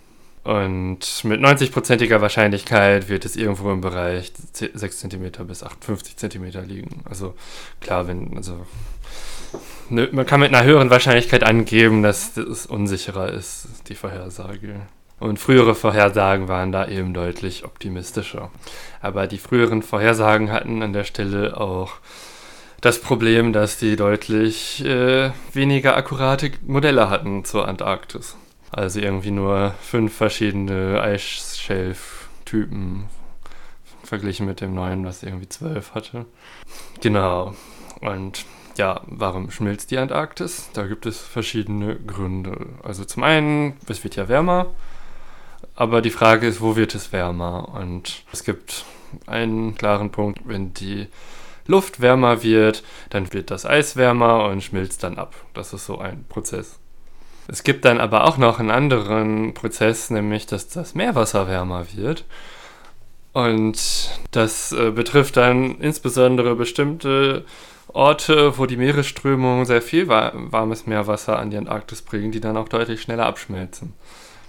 [0.45, 7.03] Und mit 90-prozentiger Wahrscheinlichkeit wird es irgendwo im Bereich 6 cm bis 58 cm liegen.
[7.05, 7.35] Also
[7.81, 8.65] klar, wenn, also
[9.91, 14.77] ne, man kann mit einer höheren Wahrscheinlichkeit angeben, dass es unsicherer ist, die Vorhersage.
[15.21, 18.51] Und frühere Vorhersagen waren da eben deutlich optimistischer.
[19.03, 21.95] Aber die früheren Vorhersagen hatten an der Stelle auch
[22.81, 28.37] das Problem, dass die deutlich äh, weniger akkurate Modelle hatten zur Antarktis.
[28.71, 33.07] Also irgendwie nur fünf verschiedene Eisshelf-Typen
[34.05, 36.27] verglichen mit dem neuen, was irgendwie zwölf hatte.
[37.01, 37.55] Genau.
[38.01, 38.45] Und
[38.77, 40.71] ja, warum schmilzt die Antarktis?
[40.73, 42.67] Da gibt es verschiedene Gründe.
[42.83, 44.67] Also zum einen, es wird ja wärmer,
[45.75, 47.75] aber die Frage ist, wo wird es wärmer?
[47.75, 48.85] Und es gibt
[49.27, 51.09] einen klaren Punkt, wenn die
[51.69, 55.37] Luft wärmer wird, dann wird das Eis wärmer und schmilzt dann ab.
[55.55, 56.81] Das ist so ein Prozess.
[57.47, 62.25] Es gibt dann aber auch noch einen anderen Prozess, nämlich dass das Meerwasser wärmer wird.
[63.33, 67.45] Und das äh, betrifft dann insbesondere bestimmte
[67.89, 72.69] Orte, wo die Meeresströmungen sehr viel warmes Meerwasser an die Antarktis bringen, die dann auch
[72.69, 73.95] deutlich schneller abschmelzen.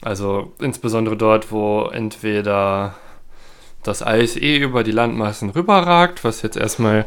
[0.02, 2.96] Also insbesondere dort, wo entweder
[3.84, 7.06] das Eis eh über die Landmassen rüberragt, was jetzt erstmal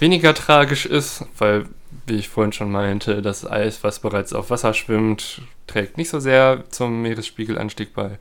[0.00, 1.66] weniger tragisch ist, weil,
[2.06, 6.20] wie ich vorhin schon meinte, das Eis, was bereits auf Wasser schwimmt, trägt nicht so
[6.20, 8.18] sehr zum Meeresspiegelanstieg bei.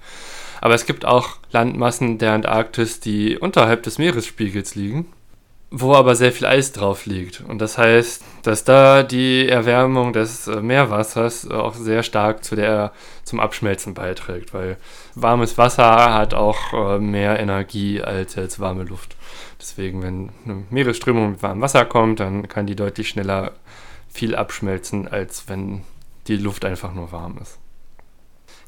[0.61, 5.07] Aber es gibt auch Landmassen der Antarktis, die unterhalb des Meeresspiegels liegen
[5.75, 7.41] wo aber sehr viel Eis drauf liegt.
[7.41, 12.91] Und das heißt, dass da die Erwärmung des äh, Meerwassers auch sehr stark zu der,
[13.23, 14.77] zum Abschmelzen beiträgt, weil
[15.15, 19.15] warmes Wasser hat auch äh, mehr Energie als jetzt warme Luft.
[19.59, 23.53] Deswegen, wenn eine Meeresströmung mit warmem Wasser kommt, dann kann die deutlich schneller
[24.11, 25.81] viel abschmelzen, als wenn
[26.27, 27.57] die Luft einfach nur warm ist.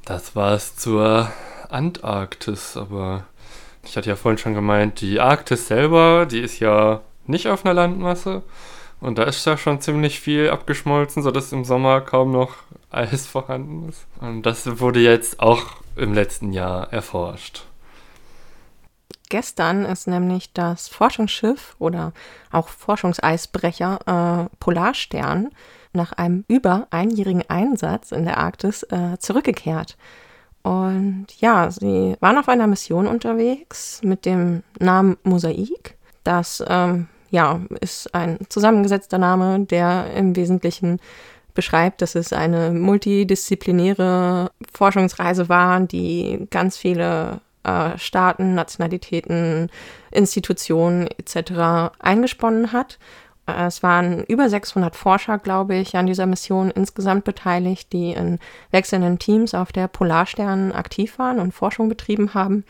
[0.05, 1.31] Das war es zur
[1.69, 3.25] Antarktis, aber
[3.85, 7.73] ich hatte ja vorhin schon gemeint, die Arktis selber, die ist ja nicht auf einer
[7.73, 8.43] Landmasse.
[9.01, 12.55] Und da ist ja schon ziemlich viel abgeschmolzen, sodass im Sommer kaum noch
[12.89, 14.05] Eis vorhanden ist.
[14.19, 15.63] Und das wurde jetzt auch
[15.95, 17.63] im letzten Jahr erforscht.
[19.29, 22.13] Gestern ist nämlich das Forschungsschiff oder
[22.51, 25.49] auch Forschungseisbrecher äh, Polarstern
[25.93, 29.97] nach einem über einjährigen Einsatz in der Arktis äh, zurückgekehrt.
[30.65, 35.95] Und ja, sie waren auf einer Mission unterwegs mit dem Namen Mosaik.
[36.23, 40.99] Das ähm, ja, ist ein zusammengesetzter Name, der im Wesentlichen
[41.53, 49.69] beschreibt, dass es eine multidisziplinäre Forschungsreise war, die ganz viele äh, Staaten, Nationalitäten,
[50.09, 51.93] Institutionen etc.
[51.99, 52.97] eingesponnen hat.
[53.47, 58.39] Äh, es waren über 600 Forscher, glaube ich, an dieser Mission insgesamt beteiligt, die in
[58.71, 62.65] wechselnden Teams auf der Polarstern aktiv waren und Forschung betrieben haben.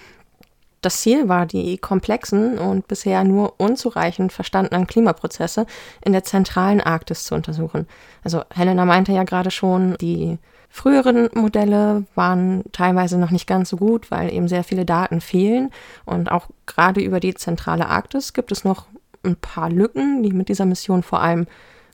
[0.81, 5.65] Das Ziel war, die komplexen und bisher nur unzureichend verstandenen Klimaprozesse
[6.03, 7.87] in der zentralen Arktis zu untersuchen.
[8.23, 10.37] Also Helena meinte ja gerade schon, die
[10.69, 15.71] früheren Modelle waren teilweise noch nicht ganz so gut, weil eben sehr viele Daten fehlen.
[16.05, 18.85] Und auch gerade über die zentrale Arktis gibt es noch
[19.25, 21.47] ein paar Lücken, die mit dieser Mission vor allem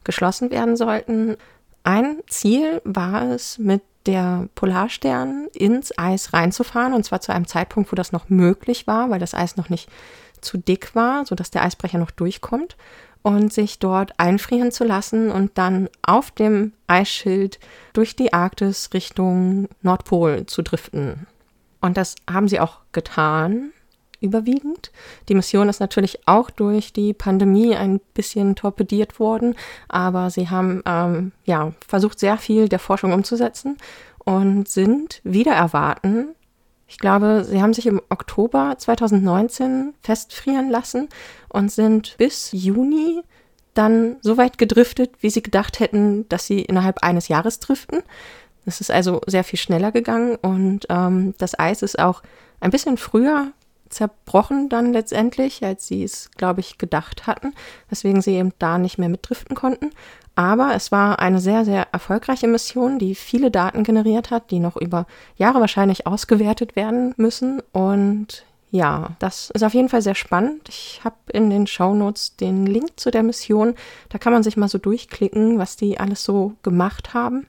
[0.03, 1.37] geschlossen werden sollten.
[1.83, 7.91] Ein Ziel war es, mit der Polarstern ins Eis reinzufahren, und zwar zu einem Zeitpunkt,
[7.91, 9.89] wo das noch möglich war, weil das Eis noch nicht
[10.41, 12.75] zu dick war, sodass der Eisbrecher noch durchkommt,
[13.23, 17.59] und sich dort einfrieren zu lassen und dann auf dem Eisschild
[17.93, 21.27] durch die Arktis Richtung Nordpol zu driften.
[21.81, 23.71] Und das haben sie auch getan
[24.21, 24.91] überwiegend.
[25.27, 29.55] Die Mission ist natürlich auch durch die Pandemie ein bisschen torpediert worden,
[29.89, 33.77] aber sie haben ähm, ja, versucht, sehr viel der Forschung umzusetzen
[34.19, 36.35] und sind wieder erwarten.
[36.87, 41.09] Ich glaube, sie haben sich im Oktober 2019 festfrieren lassen
[41.49, 43.21] und sind bis Juni
[43.73, 48.03] dann so weit gedriftet, wie sie gedacht hätten, dass sie innerhalb eines Jahres driften.
[48.65, 52.21] Es ist also sehr viel schneller gegangen und ähm, das Eis ist auch
[52.59, 53.53] ein bisschen früher
[53.91, 57.53] zerbrochen dann letztendlich, als sie es, glaube ich, gedacht hatten,
[57.89, 59.91] weswegen sie eben da nicht mehr mitdriften konnten.
[60.35, 64.77] Aber es war eine sehr, sehr erfolgreiche Mission, die viele Daten generiert hat, die noch
[64.77, 67.61] über Jahre wahrscheinlich ausgewertet werden müssen.
[67.73, 70.69] Und ja, das ist auf jeden Fall sehr spannend.
[70.69, 73.75] Ich habe in den Shownotes den Link zu der Mission.
[74.07, 77.47] Da kann man sich mal so durchklicken, was die alles so gemacht haben.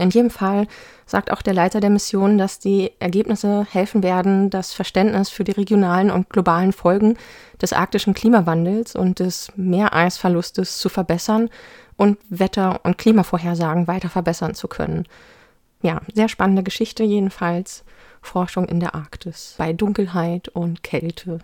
[0.00, 0.66] In jedem Fall
[1.04, 5.52] sagt auch der Leiter der Mission, dass die Ergebnisse helfen werden, das Verständnis für die
[5.52, 7.18] regionalen und globalen Folgen
[7.60, 11.50] des arktischen Klimawandels und des Meereisverlustes zu verbessern
[11.98, 15.04] und Wetter- und Klimavorhersagen weiter verbessern zu können.
[15.82, 17.84] Ja, sehr spannende Geschichte jedenfalls.
[18.22, 21.40] Forschung in der Arktis bei Dunkelheit und Kälte.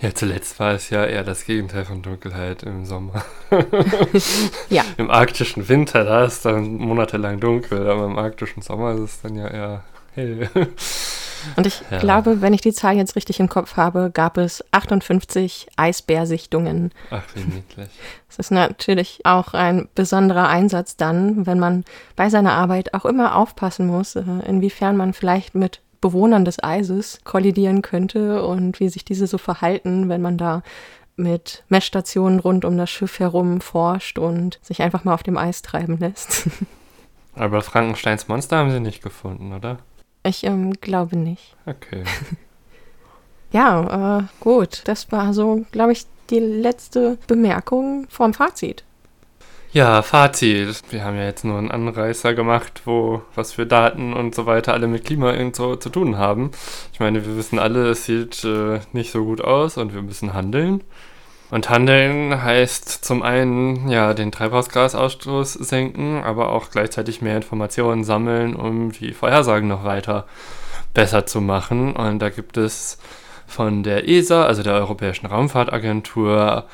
[0.00, 3.24] Ja, zuletzt war es ja eher das Gegenteil von Dunkelheit im Sommer.
[4.68, 4.84] ja.
[4.96, 9.36] Im arktischen Winter, da ist dann monatelang dunkel, aber im arktischen Sommer ist es dann
[9.36, 9.84] ja eher
[10.14, 10.50] hell.
[11.56, 11.98] Und ich ja.
[11.98, 16.92] glaube, wenn ich die Zahl jetzt richtig im Kopf habe, gab es 58 Eisbärsichtungen.
[17.10, 17.88] Ach, wie niedlich.
[18.28, 21.84] Das ist natürlich auch ein besonderer Einsatz dann, wenn man
[22.16, 27.20] bei seiner Arbeit auch immer aufpassen muss, äh, inwiefern man vielleicht mit Bewohnern des Eises
[27.24, 30.62] kollidieren könnte und wie sich diese so verhalten, wenn man da
[31.16, 35.62] mit Messstationen rund um das Schiff herum forscht und sich einfach mal auf dem Eis
[35.62, 36.48] treiben lässt.
[37.34, 39.78] Aber Frankensteins Monster haben sie nicht gefunden, oder?
[40.22, 41.56] Ich ähm, glaube nicht.
[41.66, 42.04] Okay.
[43.52, 44.82] ja, äh, gut.
[44.86, 48.84] Das war so, glaube ich, die letzte Bemerkung vom Fazit.
[49.76, 50.84] Ja, Fazit.
[50.88, 54.72] Wir haben ja jetzt nur einen Anreißer gemacht, wo was für Daten und so weiter
[54.72, 56.50] alle mit Klima so zu tun haben.
[56.94, 60.32] Ich meine, wir wissen alle, es sieht äh, nicht so gut aus und wir müssen
[60.32, 60.82] handeln.
[61.50, 68.56] Und handeln heißt zum einen ja den Treibhausgasausstoß senken, aber auch gleichzeitig mehr Informationen sammeln,
[68.56, 70.24] um die Vorhersagen noch weiter
[70.94, 71.94] besser zu machen.
[71.94, 72.96] Und da gibt es
[73.46, 76.64] von der ESA, also der Europäischen Raumfahrtagentur,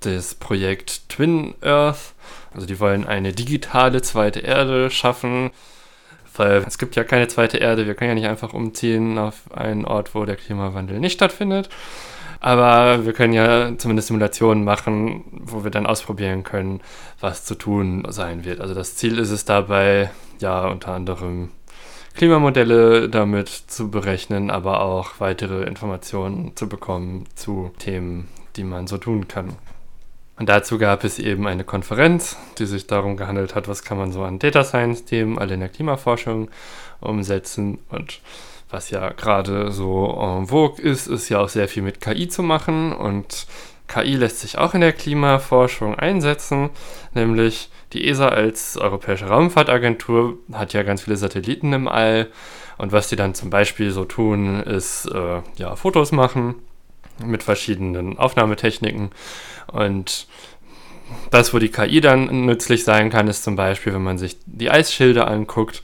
[0.00, 2.14] das Projekt Twin Earth.
[2.54, 5.50] Also die wollen eine digitale zweite Erde schaffen,
[6.36, 7.86] weil es gibt ja keine zweite Erde.
[7.86, 11.68] Wir können ja nicht einfach umziehen auf einen Ort, wo der Klimawandel nicht stattfindet.
[12.40, 16.80] Aber wir können ja zumindest Simulationen machen, wo wir dann ausprobieren können,
[17.20, 18.60] was zu tun sein wird.
[18.60, 20.10] Also das Ziel ist es dabei,
[20.40, 21.50] ja, unter anderem
[22.14, 28.98] Klimamodelle damit zu berechnen, aber auch weitere Informationen zu bekommen zu Themen, die man so
[28.98, 29.56] tun kann.
[30.38, 34.12] Und dazu gab es eben eine Konferenz, die sich darum gehandelt hat, was kann man
[34.12, 36.50] so an Data Science-Themen alle in der Klimaforschung
[37.00, 37.78] umsetzen.
[37.90, 38.20] Und
[38.70, 42.42] was ja gerade so en vogue ist, ist ja auch sehr viel mit KI zu
[42.42, 42.92] machen.
[42.92, 43.46] Und
[43.88, 46.70] KI lässt sich auch in der Klimaforschung einsetzen,
[47.14, 52.28] nämlich die ESA als Europäische Raumfahrtagentur hat ja ganz viele Satelliten im All.
[52.78, 56.54] Und was die dann zum Beispiel so tun, ist äh, ja Fotos machen
[57.24, 59.10] mit verschiedenen Aufnahmetechniken.
[59.66, 60.26] Und
[61.30, 64.70] das, wo die KI dann nützlich sein kann, ist zum Beispiel, wenn man sich die
[64.70, 65.82] Eisschilde anguckt,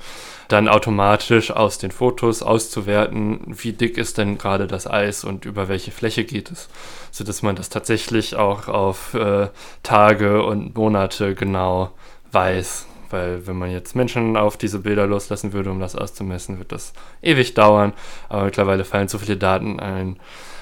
[0.49, 5.69] dann automatisch aus den Fotos auszuwerten, wie dick ist denn gerade das Eis und über
[5.69, 6.71] welche Fläche geht es,
[7.11, 9.49] sodass man das tatsächlich auch auf äh,
[9.83, 11.91] Tage und Monate genau
[12.33, 12.87] weiß.
[13.11, 16.93] Weil wenn man jetzt Menschen auf diese Bilder loslassen würde, um das auszumessen, wird das
[17.23, 17.93] ewig dauern.
[18.29, 20.19] Aber mittlerweile fallen so viele Daten ein,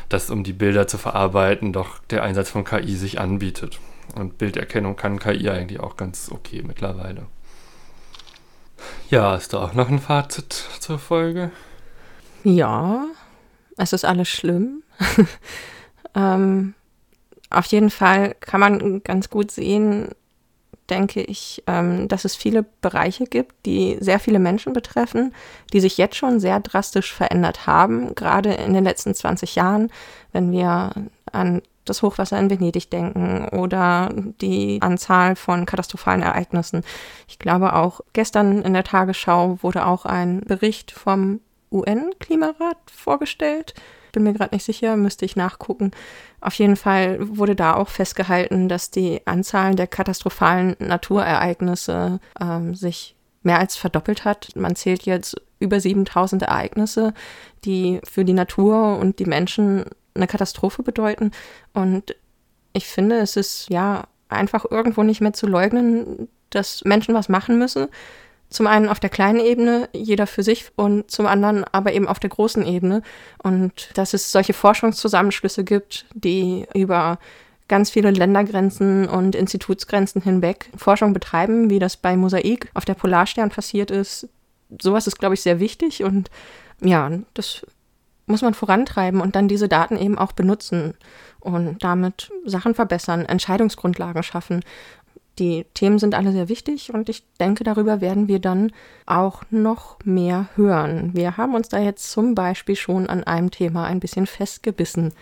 [0.09, 3.80] dass um die Bilder zu verarbeiten, doch der Einsatz von KI sich anbietet.
[4.14, 7.26] Und Bilderkennung kann KI eigentlich auch ganz okay mittlerweile.
[9.11, 11.50] Ja, ist da auch noch ein Fazit zur Folge?
[12.44, 13.07] Ja,
[13.76, 14.82] es ist alles schlimm.
[16.14, 16.74] ähm,
[17.50, 20.11] auf jeden Fall kann man ganz gut sehen,
[20.91, 25.34] denke ich, ähm, dass es viele Bereiche gibt, die sehr viele Menschen betreffen,
[25.72, 29.91] die sich jetzt schon sehr drastisch verändert haben, gerade in den letzten 20 Jahren,
[30.32, 30.93] wenn wir
[31.32, 34.11] an das Hochwasser in Venedig denken oder
[34.41, 36.82] die Anzahl von katastrophalen Ereignissen.
[37.28, 43.74] Ich glaube auch gestern in der Tagesschau wurde auch ein Bericht vom UN-Klimarat vorgestellt,
[44.16, 45.90] bin mir gerade nicht sicher, müsste ich nachgucken.
[46.40, 53.14] Auf jeden Fall wurde da auch festgehalten, dass die Anzahl der katastrophalen Naturereignisse ähm, sich
[53.42, 54.56] mehr als verdoppelt hat.
[54.56, 57.12] Man zählt jetzt über 7000 Ereignisse,
[57.66, 61.32] die für die Natur und die Menschen eine Katastrophe bedeuten.
[61.74, 62.16] Und
[62.72, 67.58] ich finde, es ist ja einfach irgendwo nicht mehr zu leugnen, dass Menschen was machen
[67.58, 67.88] müssen.
[68.49, 72.20] Zum einen auf der kleinen Ebene, jeder für sich, und zum anderen aber eben auf
[72.20, 73.03] der großen Ebene.
[73.42, 77.18] Und dass es solche Forschungszusammenschlüsse gibt, die über
[77.68, 83.51] ganz viele Ländergrenzen und Institutsgrenzen hinweg Forschung betreiben, wie das bei Mosaik auf der Polarstern
[83.51, 84.28] passiert ist.
[84.80, 86.30] Sowas ist, glaube ich, sehr wichtig und
[86.80, 87.66] ja, das
[88.26, 90.94] muss man vorantreiben und dann diese Daten eben auch benutzen
[91.40, 94.64] und damit Sachen verbessern, Entscheidungsgrundlagen schaffen
[95.39, 98.72] die Themen sind alle sehr wichtig und ich denke, darüber werden wir dann
[99.05, 101.11] auch noch mehr hören.
[101.14, 105.12] Wir haben uns da jetzt zum Beispiel schon an einem Thema ein bisschen festgebissen.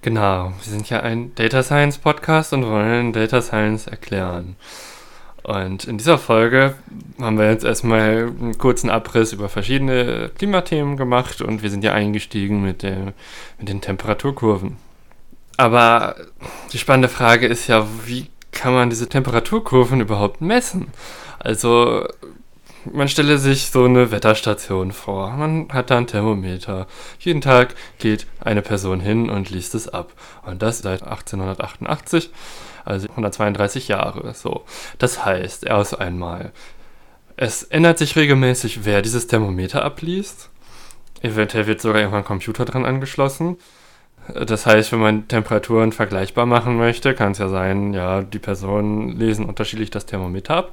[0.00, 4.56] Genau, wir sind ja ein Data Science Podcast und wollen Data Science erklären.
[5.42, 6.74] Und in dieser Folge
[7.20, 11.94] haben wir jetzt erstmal einen kurzen Abriss über verschiedene Klimathemen gemacht und wir sind ja
[11.94, 13.14] eingestiegen mit, der,
[13.58, 14.76] mit den Temperaturkurven.
[15.56, 16.16] Aber
[16.72, 20.88] die spannende Frage ist ja, wie kann man diese Temperaturkurven überhaupt messen?
[21.38, 22.06] Also,
[22.92, 25.30] man stelle sich so eine Wetterstation vor.
[25.30, 26.86] Man hat da ein Thermometer.
[27.18, 30.12] Jeden Tag geht eine Person hin und liest es ab.
[30.44, 32.30] Und das seit 1888,
[32.84, 34.34] also 132 Jahre.
[34.34, 34.64] So.
[34.98, 36.52] Das heißt, erst einmal,
[37.36, 40.50] es ändert sich regelmäßig, wer dieses Thermometer abliest.
[41.20, 43.58] Eventuell wird sogar irgendwann ein Computer dran angeschlossen.
[44.34, 49.18] Das heißt, wenn man Temperaturen vergleichbar machen möchte, kann es ja sein, ja, die Personen
[49.18, 50.72] lesen unterschiedlich das Thermometer ab.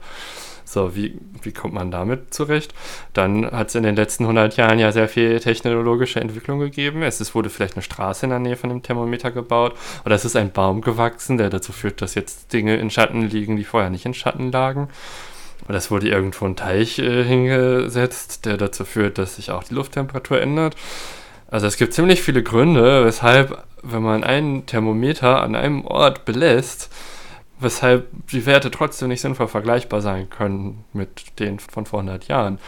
[0.68, 2.74] So, wie, wie kommt man damit zurecht?
[3.14, 7.04] Dann hat es in den letzten 100 Jahren ja sehr viel technologische Entwicklung gegeben.
[7.04, 9.74] Es ist, wurde vielleicht eine Straße in der Nähe von dem Thermometer gebaut
[10.06, 13.58] oder es ist ein Baum gewachsen, der dazu führt, dass jetzt Dinge in Schatten liegen,
[13.58, 14.90] die vorher nicht in Schatten lagen.
[15.70, 19.76] Oder es wurde irgendwo ein Teich äh, hingesetzt, der dazu führt, dass sich auch die
[19.76, 20.76] Lufttemperatur ändert.
[21.48, 26.90] Also es gibt ziemlich viele Gründe, weshalb, wenn man einen Thermometer an einem Ort belässt,
[27.60, 32.60] weshalb die Werte trotzdem nicht sinnvoll vergleichbar sein können mit denen von vor 100 Jahren.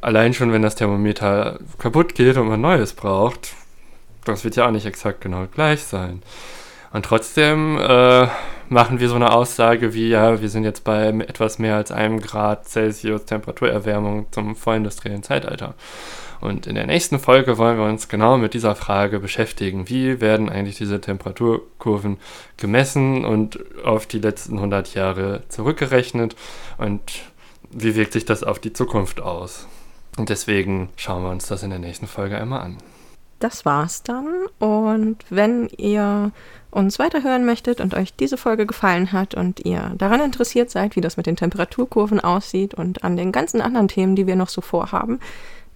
[0.00, 3.54] Allein schon, wenn das Thermometer kaputt geht und man neues braucht,
[4.24, 6.22] das wird ja auch nicht exakt genau gleich sein.
[6.92, 8.26] Und trotzdem äh,
[8.68, 12.20] machen wir so eine Aussage wie, ja, wir sind jetzt bei etwas mehr als einem
[12.20, 15.74] Grad Celsius Temperaturerwärmung zum vorindustriellen Zeitalter.
[16.42, 19.88] Und in der nächsten Folge wollen wir uns genau mit dieser Frage beschäftigen.
[19.88, 22.16] Wie werden eigentlich diese Temperaturkurven
[22.56, 26.34] gemessen und auf die letzten 100 Jahre zurückgerechnet
[26.78, 27.00] und
[27.70, 29.68] wie wirkt sich das auf die Zukunft aus?
[30.18, 32.78] Und deswegen schauen wir uns das in der nächsten Folge einmal an.
[33.38, 34.26] Das war's dann.
[34.58, 36.32] Und wenn ihr
[36.72, 41.00] uns weiterhören möchtet und euch diese Folge gefallen hat und ihr daran interessiert seid, wie
[41.00, 44.60] das mit den Temperaturkurven aussieht und an den ganzen anderen Themen, die wir noch so
[44.60, 45.20] vorhaben,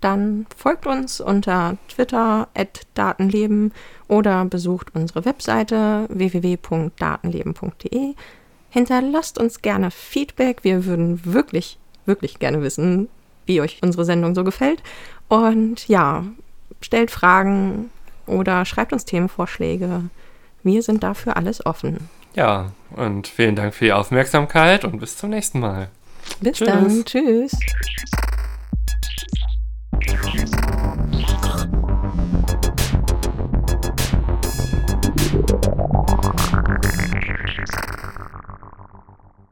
[0.07, 2.47] dann folgt uns unter Twitter
[2.95, 3.73] Datenleben
[4.07, 8.15] oder besucht unsere Webseite www.datenleben.de.
[8.71, 10.63] Hinterlasst uns gerne Feedback.
[10.63, 13.09] Wir würden wirklich, wirklich gerne wissen,
[13.47, 14.81] wie euch unsere Sendung so gefällt.
[15.27, 16.25] Und ja,
[16.81, 17.91] stellt Fragen
[18.27, 20.03] oder schreibt uns Themenvorschläge.
[20.63, 22.09] Wir sind dafür alles offen.
[22.35, 25.89] Ja, und vielen Dank für die Aufmerksamkeit und bis zum nächsten Mal.
[26.41, 26.69] Bis Tschüss.
[26.69, 27.05] dann.
[27.05, 27.59] Tschüss.
[30.05, 30.56] Yes.